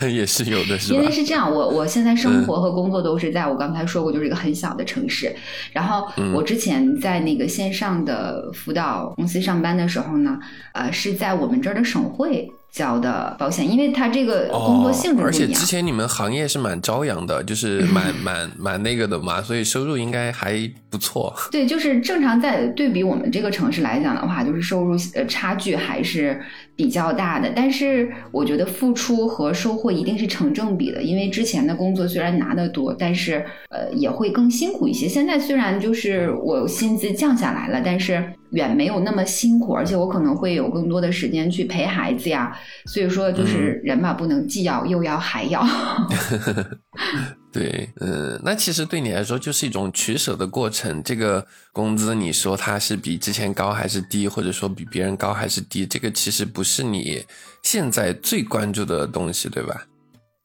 [0.08, 0.98] 也是有的，是吧？
[0.98, 5.36] 因为是这样，我我现在生活和工作都是在我刚才说过，就是一个很小的城市。
[5.72, 10.38] 然后我之前在那个线上的辅导公司上班的时候呢，
[10.72, 12.50] 呃，是在我们这儿的省会。
[12.70, 15.26] 交的保险，因为他这个工作性质不一样。
[15.26, 21.32] 而且之前你们行业是蛮朝阳的，就是蛮 蛮蛮那个的嘛，所以收入应该还不错。
[21.52, 26.40] 对，就是正常在对比我们这个城市来讲的话，就是收入呃差距还是
[26.74, 27.52] 比较大的。
[27.54, 35.06] 但是我觉得付出和收获一定是成正比的，因为之前的工作虽然拿得多，但是呃也会更辛苦一些。
[35.08, 38.22] 现在虽然就是我薪资降下来了，但是。
[38.50, 42.52] 远没有那么辛苦，而且我可能会有更多的时间去陪孩子呀。
[42.86, 45.64] 所以说，就是人嘛，不能既要又要还要。
[47.52, 51.02] 对，嗯，那其实对你来说就是一种取舍的过程。
[51.02, 57.24] 这个工资，你说它是比之前高还是低，或者说比别人高还是低，这个其实不是你
[57.62, 59.86] 现在最关注的东西，对吧？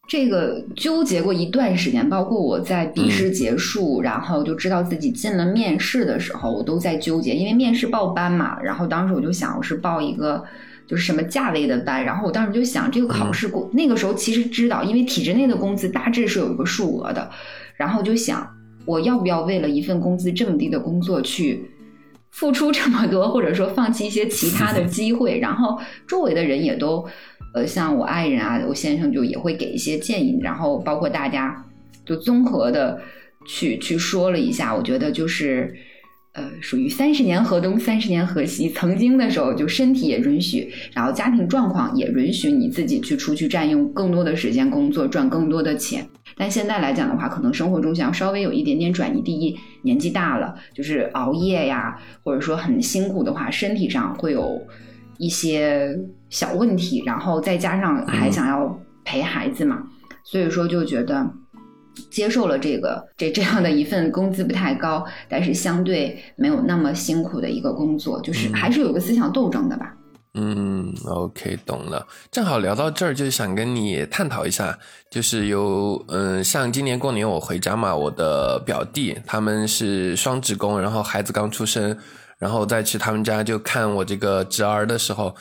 [0.08, 8.60] 这个纠结过一段时间，包括我在笔试结束，然后就知道自己进了面试的时候，我都在纠结，因为面试报班嘛。
[8.62, 10.44] 然后当时我就想，我是报一个
[10.88, 12.04] 就是什么价位的班。
[12.04, 17.30] 然后我当时就想，这个考试过那个时候其实知道，因为体制内的工资大致是有一个数额的。
[17.76, 18.48] 然后就想，
[18.86, 21.70] 我要不要为了一份工资这么低的工作去
[22.32, 25.40] 付出这么多，或者说放弃一些其他的机会？
[25.40, 27.06] 然后周围的人也都。
[27.54, 31.66] 呃，像我爱人啊，我先生就也会给一些建议，然后包括大家
[32.06, 33.00] 就综合的
[33.48, 35.74] 去去说了一下，我觉得就是
[36.36, 38.70] 呃，属于三十年河东，三十年河西。
[38.70, 46.06] 曾经的时候，就身体也允许，然后家庭状况也允许你自己去出去占用更多的时间工作，赚更多的钱。
[46.38, 49.22] 但现在来讲的话，可能生活中想要稍微有一点点转移。
[49.22, 54.62] 第一，年纪大了，就是熬夜呀，或者说很辛苦的话，身体上会有。
[55.18, 55.98] 一些
[56.30, 59.82] 小问题，然后再加上还想要陪孩子嘛，
[60.26, 61.26] 所以说就觉得
[62.10, 69.94] 接受了这个 这这样的一份工资不太高，但是相对没有那么辛苦的一个工作，就是还是有个思想斗争的吧。
[70.34, 72.06] 嗯，OK，懂了。
[72.30, 74.78] 正好聊到这儿，就是想跟你探讨一下，
[75.10, 81.98] 就是有嗯，像今年过年我回家嘛，我的表弟他们是双职工，然后孩子刚出生。
[82.38, 85.34] 然后再去他们家就看我这个侄儿的时候，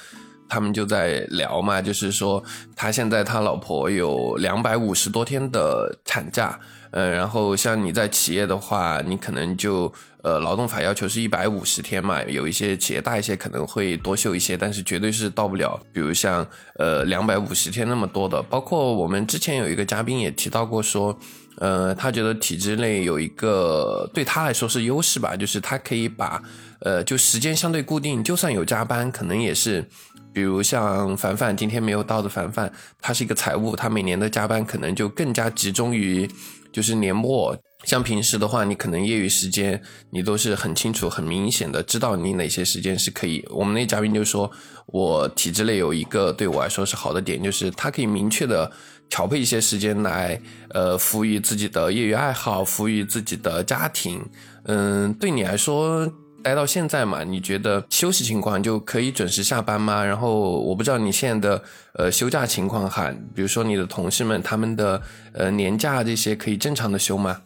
[0.49, 2.43] 他们就在聊嘛，就是说
[2.77, 6.59] 他现在他老婆有两百五十多天的产假，
[6.91, 18.43] 呃，然后像你在企业的话，你可能就呃劳动法要求是一百五十天嘛，有一些企业大一些可能会多休一些，但是绝对是到不了，比如像呃两百五十天那么多的。
[18.43, 21.19] 包括我们之前有一个嘉宾也提到过说，
[21.57, 26.43] 呃，他觉得体制内有一个对他来说是优势吧，就是他可以把。
[26.81, 29.89] 呃，就时间相对固定，就算有加班，可能也是，
[30.35, 32.71] 比如像凡凡今天没有到的凡凡，
[33.01, 36.29] 他是一个财务，他每年的加班可能就更加集中于
[36.73, 37.57] 就是年末。
[37.85, 43.47] 像平时的话，你可能业余时间你都是很清楚、很明显的知道你哪些时间是可以。
[43.51, 44.51] 我们那嘉宾就说，
[44.87, 48.73] 我体制内有一个对我来说是好的点，就是他可以明确的
[49.11, 54.25] 调配一些时间来，呃，服务于自己的业余爱好，服务于自己的家庭。
[54.65, 56.11] 嗯，对你来说。
[56.45, 60.05] 待到现在嘛，你觉得休息情况就可以准时下班吗？
[60.05, 61.63] 然后我不知道你现在的
[61.95, 65.01] 呃休假情况哈，比如说你的同事们他们的
[65.33, 67.41] 呃年假这些可以正常的休吗？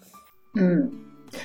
[0.58, 0.90] 嗯，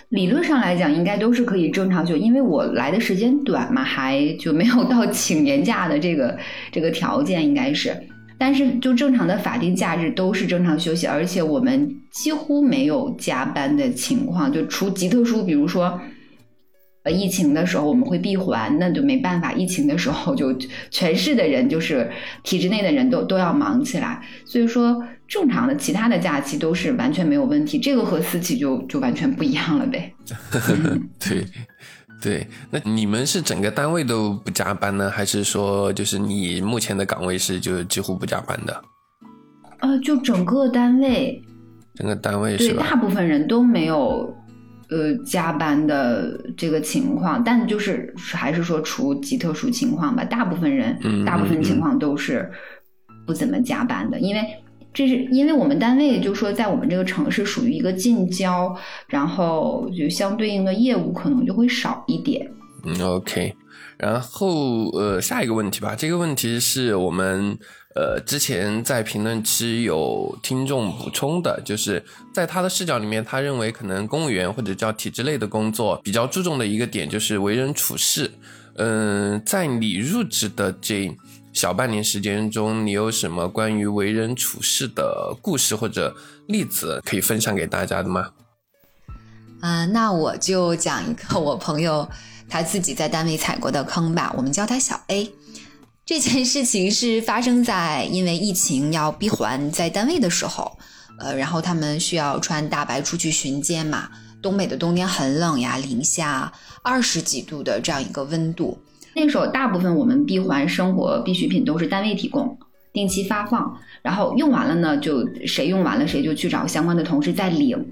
[0.10, 6.36] 理论上来讲应该都是可以正常休，因为我来的时间短嘛，还就没有到请年假的这个
[6.72, 7.96] 这个条件应该是，
[8.40, 16.02] 但是就正常的法定假日都是正常休息，而且我们几乎没有加班的情况，就除极特殊，比如说。
[17.04, 19.52] 呃，疫情的时候我们会闭环，那就没办法。
[19.52, 20.56] 疫情的时候就
[20.90, 22.10] 全市的人，就是
[22.44, 24.22] 体制内的人都都要忙起来。
[24.46, 27.78] 所以说，正常的其他的假期都是完全没有问题。
[27.78, 30.14] 这个和私企就就完全不一样了呗。
[31.20, 31.46] 对，
[32.22, 32.48] 对。
[32.72, 38.82] 那你们是整个单位都不加班呢，还是说就是你目前的岗位是就几乎不加班的？
[39.82, 41.44] 呃，就整个单位，
[41.96, 44.34] 整个单位是对，大部分人都没有。
[44.94, 52.52] 呃加班的这个情况，但就是还是说除极特殊情况吧，大部分人，嗯大部分情况都是
[53.26, 54.42] 不怎么加班的，因为。
[54.96, 58.78] 这是因为我们单位就说在我们这个城市属于一个近郊，
[59.08, 62.48] 然后就相对应的业务可能就会少一点。
[62.86, 63.52] 嗯，OK。
[64.04, 67.58] 然后呃，下一个问题吧，这个问题是我们
[67.96, 78.30] 呃之前在评论区有听众补充的，就是在他的视角里面，他认为可能公务员或者叫体制类的工作比较注重的一个点就是为人处事。
[78.76, 81.10] 嗯、在你入职的这
[81.54, 86.14] 小半年时间中，你有什么关于为人处事的故事或者
[86.48, 88.32] 例子可以分享给大家的吗？
[89.62, 92.06] 嗯、那我就讲一个我朋友
[92.54, 95.28] 他自己在单位踩过的坑吧，我们叫他小 A。
[96.06, 100.78] 这件事情是发生在因为疫情要闭环在单位的时候，
[101.18, 104.08] 呃，然后他们需要穿大白出去巡街嘛。
[104.40, 108.78] 东北的冬天很冷呀，零下二十几度的这样一个温度，
[109.16, 112.56] 那时候大部分我们闭环生活必需品都是单位提供，
[112.94, 117.84] 定期发放，然后用完了呢，就谁用完了谁就去找相关的同事再领。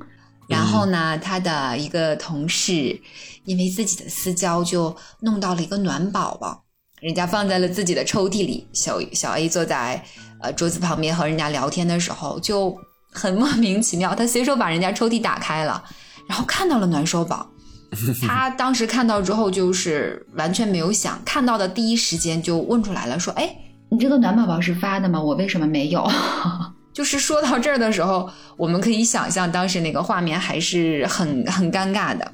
[0.48, 3.00] 然后呢，他的一个同事
[3.46, 6.64] 因为自己的私交就弄到了一个暖宝宝，
[7.02, 8.68] 人家放在了自己的抽屉里。
[8.74, 10.04] 小小 A 坐在
[10.42, 12.76] 呃桌子旁边和人家聊天的时候，就
[13.12, 15.84] 很莫名其妙，他随手把人家抽屉打开了，
[16.28, 17.48] 然后看到了暖手宝。
[18.26, 23.54] 他当时看到之后，就是完全没有想，看到的第一时间就问出来了，说：“哎，
[23.90, 25.22] 你这个暖宝宝是发的吗？
[25.22, 26.10] 我为什么没有？
[26.94, 32.32] 就是说到这儿的时候，我们可以想象当时那个画面还是很很尴尬的。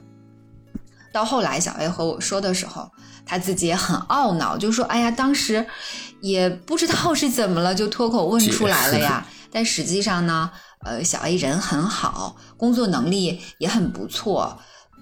[1.12, 2.92] 到后来，小 A 和我说的时候，
[3.26, 5.66] 他自己也很懊恼，就说：“哎呀，当时
[6.22, 9.26] 也不知道 是怎么了，就脱口问出来了呀。
[9.52, 10.52] ”但实际上呢，
[10.86, 14.60] 呃，小 A 人很好，工作能力也很不错，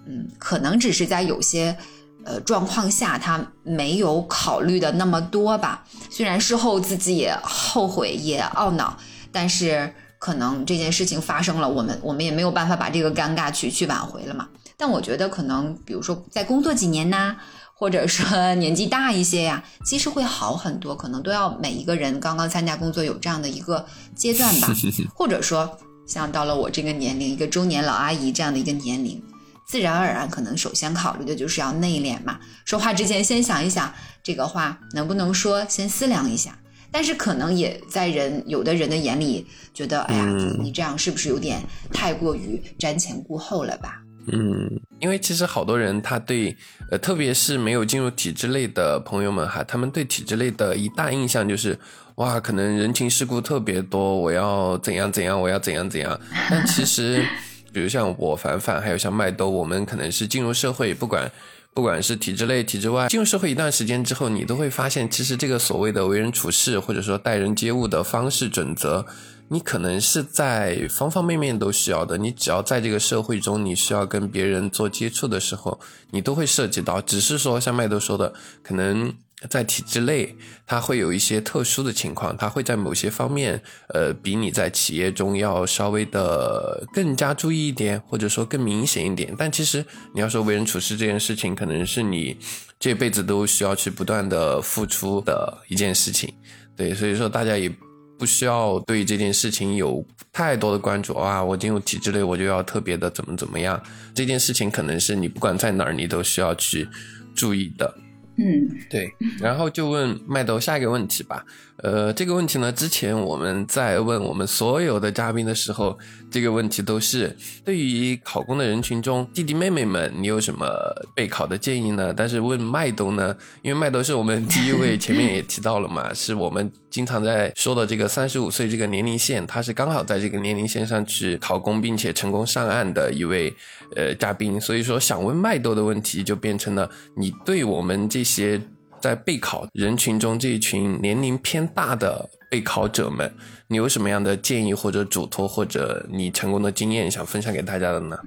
[0.08, 1.76] 嗯，可能只是在有些
[2.24, 5.84] 呃状况下，他没有考虑的那么多吧。
[6.10, 8.98] 虽然事后自己也后悔，也懊恼。
[9.32, 14.48] 但是可能这件事情发生了，我们我们也没有办法把这个尴尬去去挽回了嘛。
[14.78, 17.36] 但我觉得可能，比如说在工作几年呐，
[17.74, 20.96] 或者说 年纪大一些呀，其实会好很多。
[20.96, 24.68] 可能都要每一个人刚刚参加工作有这样的一个阶段吧，
[25.14, 29.22] 或者说像到了我这个年龄，一个中年老阿姨这样的一个年龄，
[29.66, 32.40] 自然而然可能首先考虑的就是要内敛嘛。
[32.66, 36.58] 说话之前先想一想这个话能不能说，先思量一下。
[36.92, 41.62] 但是可能也在人有的人的眼里觉得，哎呀，嗯你这样是不是有点
[41.92, 44.02] 太过于瞻前顾后了吧？
[44.32, 46.56] 嗯，因为其实好多人他对
[46.90, 51.78] 呃，特别是没有进入体制类的朋友们哈，他们对体制类的一大印象就是，
[52.16, 56.20] 哇，可能人情世故特别多，我要怎样怎样，我要怎样怎样。
[56.50, 57.24] 但其实，
[57.72, 61.32] 比如像我凡凡，还有像麦兜，我们可能是进入社会，不管。
[61.76, 69.06] 不管是体制内、体制外，进入社会一段时间之后，你都会发现，其实这个所谓的为人处事，或者说待人接物的方式准则，
[69.50, 72.18] 你可能是在方方面面都需要的。
[72.18, 75.80] 你只要在这个社会中，你需要跟别人做接触的时候，
[76.12, 77.00] 你都会涉及到。
[77.02, 78.34] 只是说，像麦兜说的，
[78.64, 79.14] 可能
[79.50, 80.36] 在体制内，
[80.66, 89.36] 它会有一些特殊的情况，它会在某些方面，呃，比你在企业中要稍微的更加注意一点，或者说更明显一点。
[89.38, 92.36] 但其实你要说为人处事这件事情，可能是你
[92.80, 96.34] 这辈子都需要去不断的付出的一件事情。
[96.76, 97.72] 对，所以说大家也
[98.18, 101.44] 不需要对这件事情有太多的关注啊。
[101.44, 103.82] 我进入体制内，我就要特别的怎么怎么样。
[104.14, 106.88] 这件事情可能是你不管在哪儿，你都需要去
[107.36, 107.94] 注意的。
[108.38, 109.10] 嗯，对，
[109.40, 111.46] 然后就问麦兜下一个问题吧。
[111.84, 115.98] 呃，这个问题呢，之前我们在问我们所有的嘉宾的时候，
[116.32, 120.66] 这个问题都是对于考公的人群中弟弟妹妹们，你有什么
[121.14, 122.14] 备考的建议呢？
[122.16, 133.54] 但是问麦兜呢，因为麦兜是我们第一位， 前面也提到了嘛，是我们经常在说的这个三十五岁这个年龄线，他是刚好在这个年龄线上去考公，并且成功上岸的一位
[133.98, 138.62] 呃嘉宾，所以说想问麦兜的问题就变成了你对我们这些。
[139.02, 143.34] 在备考人群中，这一群年龄偏大的备考者们，
[143.68, 148.18] 你有什么样的建议或者嘱托，或者你成功的经验想分享给大家的呢？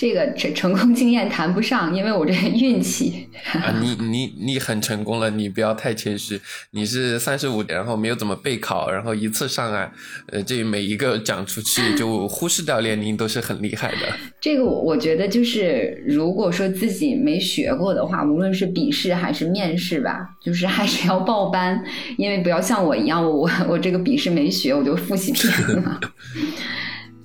[0.00, 3.28] 这个成成功经验谈不上，因为我这运气。
[3.52, 6.40] 啊，你你你很成功了，你不要太谦虚。
[6.70, 9.92] 你是三十五，然后没有怎么备考，然后一次上岸，
[10.28, 13.98] 呃，这每一个讲出去就忽视掉年龄，都是很厉害的。
[14.40, 21.84] 这个我我觉得就是，如果说自己没学过的话，无论是笔试还是面试吧，就是还是要报班，
[22.16, 26.00] 因为不要像我一样，我我这个笔试没学，我就复习偏了。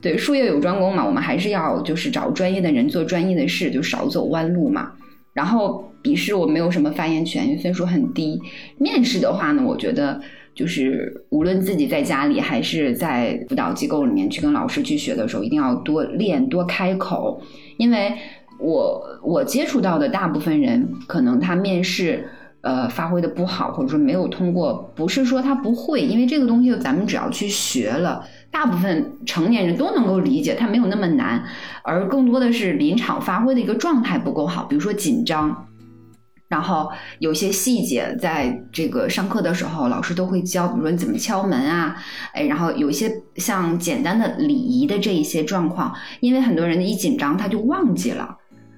[0.05, 4.91] 对，术业有专攻嘛，我们还是要就是找专业的人做专业的事，就少走弯路嘛。
[5.33, 8.39] 然后笔试我没有什么发言权，因为分数很低。
[8.77, 10.21] 面试的话呢，我觉得
[10.53, 17.41] 就是无论自己在家里还是在辅导机构里面去跟老师去学的时候，一定要多练多开口，
[17.77, 18.13] 因为
[18.59, 22.29] 我我接触到的大部分人，可能他面试
[22.61, 28.23] 呃发挥的不好，或者说没有通过，不是说他不会，因为这个东西咱们只要去学了。
[28.55, 31.43] 大部分成年人都能够理解，它没有那么难，
[31.83, 35.67] 而更多的是临场发挥的一个状态不够好，比如说紧张，
[36.47, 36.89] 然后
[37.19, 41.97] 有些细节在这个上课的时候，老师都会教，比如说你怎么敲门啊，
[42.31, 48.37] 哎，然后有一些像简单的礼仪的这一些状况，因为很多人一紧张他就忘记了。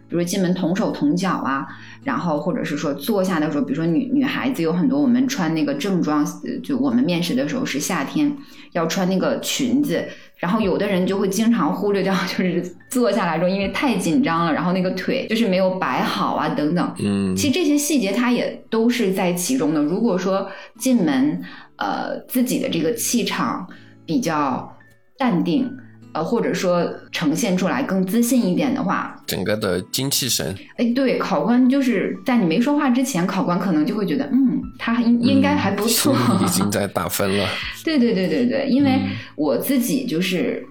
[0.09, 1.67] 比如进门同手同脚啊，
[2.03, 6.25] 然后或者是说坐下的时候，比如说女女孩子有很多，我们穿那个正装，
[6.63, 8.35] 就我们面试的时候是夏天
[8.71, 10.03] 要穿那个裙子，
[10.37, 16.93] 然后有的人就会经常忽略掉， 就是坐下来之后因为太紧张了，然后那个腿就是没有摆好啊等等。
[16.99, 19.81] 嗯，其实这些细节它也都是在其中的。
[19.81, 21.41] 如果说进门，
[21.75, 23.67] 呃，自己的这个气场
[24.05, 24.73] 比较
[25.17, 25.69] 淡定。
[26.17, 37.47] 呃，或者说呈现出来更自信一点的话，整个的精气神，哎，对，考官就是在你没说话之前，考官可能就会觉得，嗯，他应应该还不错，已经 在打分了。
[37.83, 38.99] 对对对对对，因为
[39.35, 40.65] 我自己就是，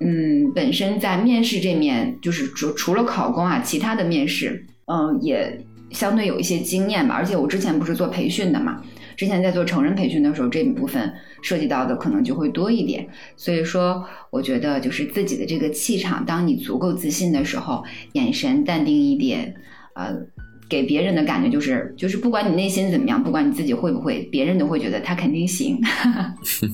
[0.00, 5.58] 嗯，本身在面试这面，就是除除了考公啊，其他的面试，嗯，也
[5.90, 7.14] 相对有一些经验吧。
[7.14, 8.82] 而且我之前不是做培训的嘛，
[9.22, 11.14] 之前在做成人培训的时候，这一部分。
[11.42, 13.06] 涉及到的可能就会多一点，
[13.36, 19.54] 所以说，我觉得就是自己的这个气场，当你足够自信的时候，眼神淡定一点，
[19.94, 20.26] 呃。
[20.72, 25.78] 给别人的感觉就是，就是不管你内心怎么样，不管你自己会不会，别人都会觉得他肯定行。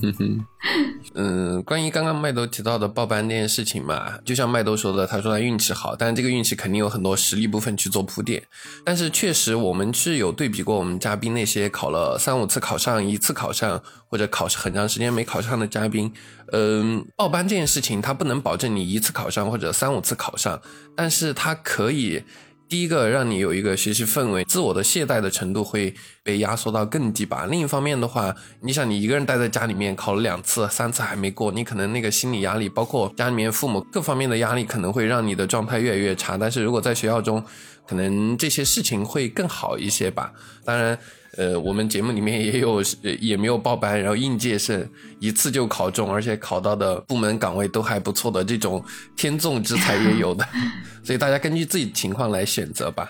[1.13, 8.41] 嗯，关于刚刚麦兜提到的报班这件事情嘛，就像麦兜说的，他说他运气好，但是这个运气肯定有很多实力部分去做铺垫。
[8.85, 16.09] 但是确实，我们是有对比过我们嘉宾那些考了三五次考上、一次考上或者考很长时间没考上的嘉宾。
[16.53, 20.61] 嗯，报班这件事情，它不能保证你一次考上或者三五次考上，
[20.95, 22.23] 但是它可以。
[22.69, 27.47] 第一个让你有一个学习氛围，自我的懈怠的程度会被压缩到更低吧。
[27.49, 36.37] 另一方面的话，你想你一个人待在家里面考了两次、三次还没过，你可能那个心理压力，包括家里面父母各方面的压力，可能会让你的状态越来越差。
[36.37, 37.43] 但是如果在学校中，
[37.87, 40.33] 可能这些事情会更好一些吧。
[40.63, 40.97] 当然。
[41.39, 42.83] 呃，我们节目里面也有，
[43.21, 44.85] 也没有报班，然后应届生
[45.21, 48.83] 一次就考中，而且考到的部门岗位都还不错的这种
[49.15, 50.45] 天纵之才也有的，
[51.01, 53.09] 所以大家根据自己情况来选择吧。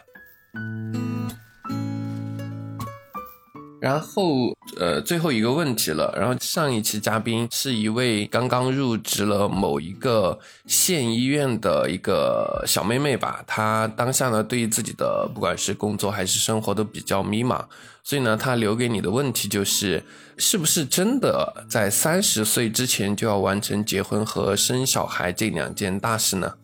[3.81, 6.13] 然后，呃，最后一个问题了。
[6.17, 13.43] 然后上一期嘉宾是一位刚刚入职了某一个县医院的一个小妹妹吧。
[13.47, 17.63] 她当下呢，对于自己的不管是工作还是生活都比较迷茫。
[18.03, 20.03] 所以呢，她留给你的问题就是：
[20.37, 26.55] 是不是真的在三十岁之前就要完成结婚和生小孩这两件大事呢？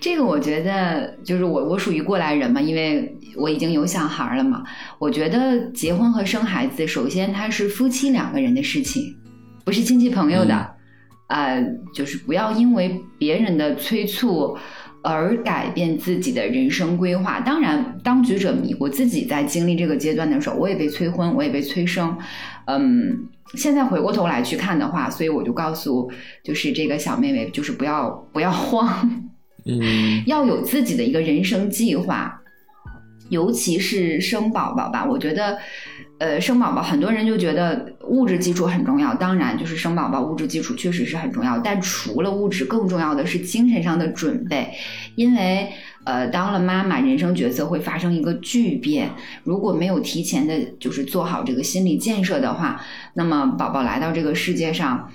[0.00, 4.64] 这个我觉得就是我我属于过来人嘛，因为我已经有小孩了嘛。
[4.98, 9.14] 我觉得结婚和生孩子，首先它是夫妻两个人的事情，
[9.64, 10.74] 不是亲戚朋友的。
[11.28, 14.58] 呃，就是不要因为别人的催促
[15.02, 17.38] 而改变自己的人生规划。
[17.38, 18.74] 当然，当局者迷。
[18.80, 22.18] 我自己在经历这个阶段的时候，我也被催婚，我也被催生。
[22.64, 26.10] 嗯，现在回过头来去看的话，所以我就告诉
[26.42, 29.30] 就是这个小妹妹，就是不要不要 慌。
[30.26, 32.40] 要有自己的一个人生计划，
[33.28, 35.04] 尤其是生宝宝吧。
[35.04, 35.58] 我觉得，
[36.18, 44.70] 呃，生宝宝很多人就觉得物质基础很重要，当然就是生宝宝物质基础确实是很重要，但除了物质，更重要的是精神上的准备。
[45.14, 45.70] 因为，
[46.04, 49.10] 呃，当了妈妈，人生角色会发生一个巨变，
[49.44, 52.80] 如果没有提前的，就是做好这个心理建设的话，
[53.14, 55.08] 那么宝宝来到这个世界上，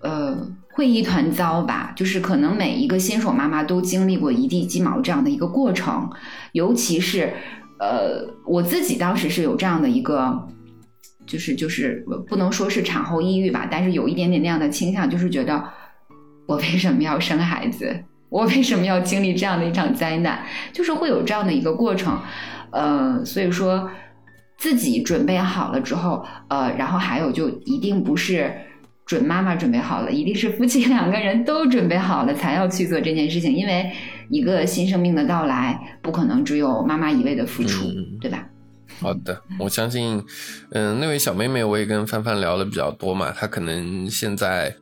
[0.00, 0.48] 呃。
[0.76, 6.10] 会一团糟吧，就是可能每一个新手妈妈都经历过一地鸡毛这样的一个过程，
[6.50, 7.32] 尤其是，
[7.78, 10.48] 呃，我自己当时是有这样的一个，
[11.24, 15.62] 就是就是不能说是产后抑郁吧，但是有一点点那样的倾向，就是觉得
[16.48, 22.18] 我为什么要生孩子，我为什么要经历这样的一场灾难，就是会有这样的一个过程，
[22.72, 23.88] 呃，所以说
[24.58, 28.52] 自己准备好了之后，呃，然后还有就一定不是。
[29.14, 33.92] 准妈妈准备好了，一定是夫妻两个人都准备好了才要去做这件事情，因为
[34.28, 37.86] 一个新生命的到来，不可能只有妈妈一味的付出，
[38.20, 38.44] 对吧？
[39.00, 40.20] 好的，我相信，
[40.70, 44.74] 嗯，那位小妹妹我也跟范范聊的比较多嘛，她可能现在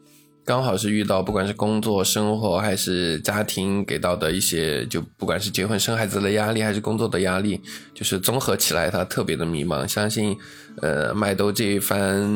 [0.45, 7.61] 刚好是遇到不管是工作、生活还是家庭给到的一些，就不管是结婚生孩子的压力，还是工作的压力，
[7.95, 9.86] 就是综合起来，他特别的迷茫。
[9.86, 10.36] 相信，
[10.80, 12.28] 呃，麦兜这一番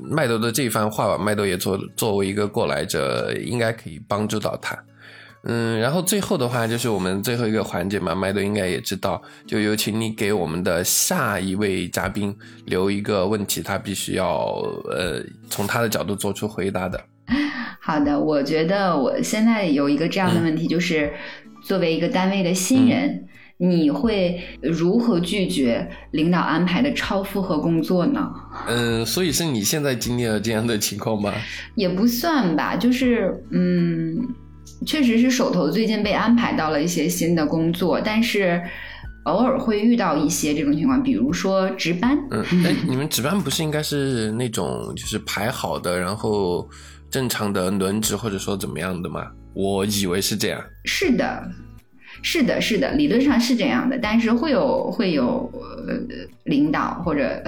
[0.00, 4.78] 麦兜的这一番话吧，麦兜也作作为一个过来者，应该可以帮助到他。
[5.50, 12.36] 嗯，然后最后的话就是我们最后一个环节嘛，麦兜应该也知道，就有请你给我们的下一位嘉宾
[12.66, 14.28] 留一个问题，他必须要
[14.90, 17.02] 呃从他的角度做出回答的。
[17.80, 21.14] 好的，我觉得我现在有一个这样的问题，就是
[21.62, 23.24] 作为一个单位的新人，
[23.56, 28.30] 你会如何拒绝领导安排的超负荷工作呢？
[28.66, 31.32] 嗯，所以是你现在经历了这样的情况吗？
[31.74, 34.28] 也不算吧，就是嗯。
[34.86, 38.62] 确实是手头最近被安排到了一些新的工作，但是
[39.24, 42.18] 偶尔会遇到一些这种情况，比如说值班。
[42.30, 46.68] 嗯，哎，你们值班不是应该是那种就是排好的，然后
[47.10, 49.26] 正常的轮值或者说怎么样的吗？
[49.54, 50.62] 我以为是这样。
[50.84, 51.50] 是的。
[52.22, 55.94] 是的，是的，理论上是这样的，但是会有会有呃
[56.44, 57.42] 领导或者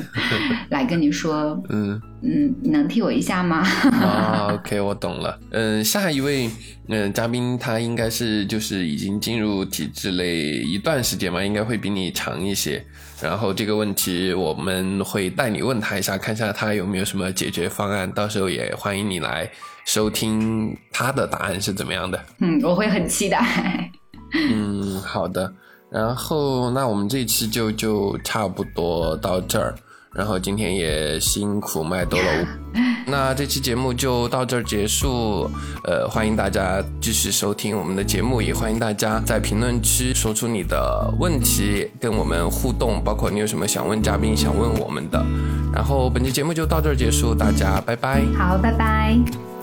[0.70, 3.58] 来跟你说，嗯嗯，你能替我一下吗？
[4.00, 5.38] 啊，OK，我懂了。
[5.50, 6.50] 嗯，下一位
[6.88, 12.84] 嗯嘉宾他应该是就是已经进入体制内一段时间嘛，应该会比你长一些。
[13.22, 18.10] 然后这个问题我们会带你问他一下，看一下他有没有什么解决方案。
[18.12, 19.50] 到时候也欢迎你来
[19.86, 22.20] 收听他的答案是怎么样的。
[22.40, 23.90] 嗯，我会很期待。
[24.34, 25.50] 嗯，好的。
[25.90, 29.74] 然后，那我们这期就就差不多到这儿。
[30.12, 32.48] 然后今天也辛苦麦兜了，
[33.06, 35.48] 那这期节目就到这儿结束。
[35.84, 45.24] 呃，欢迎大家继续收听我们的节目，也欢迎大家在评论区说出你的问题，跟我们互动，包括你有什么想问嘉宾、想问我们的。
[45.72, 48.24] 然后本期节目就到这儿结束，大家拜拜。
[48.36, 49.55] 好，拜拜。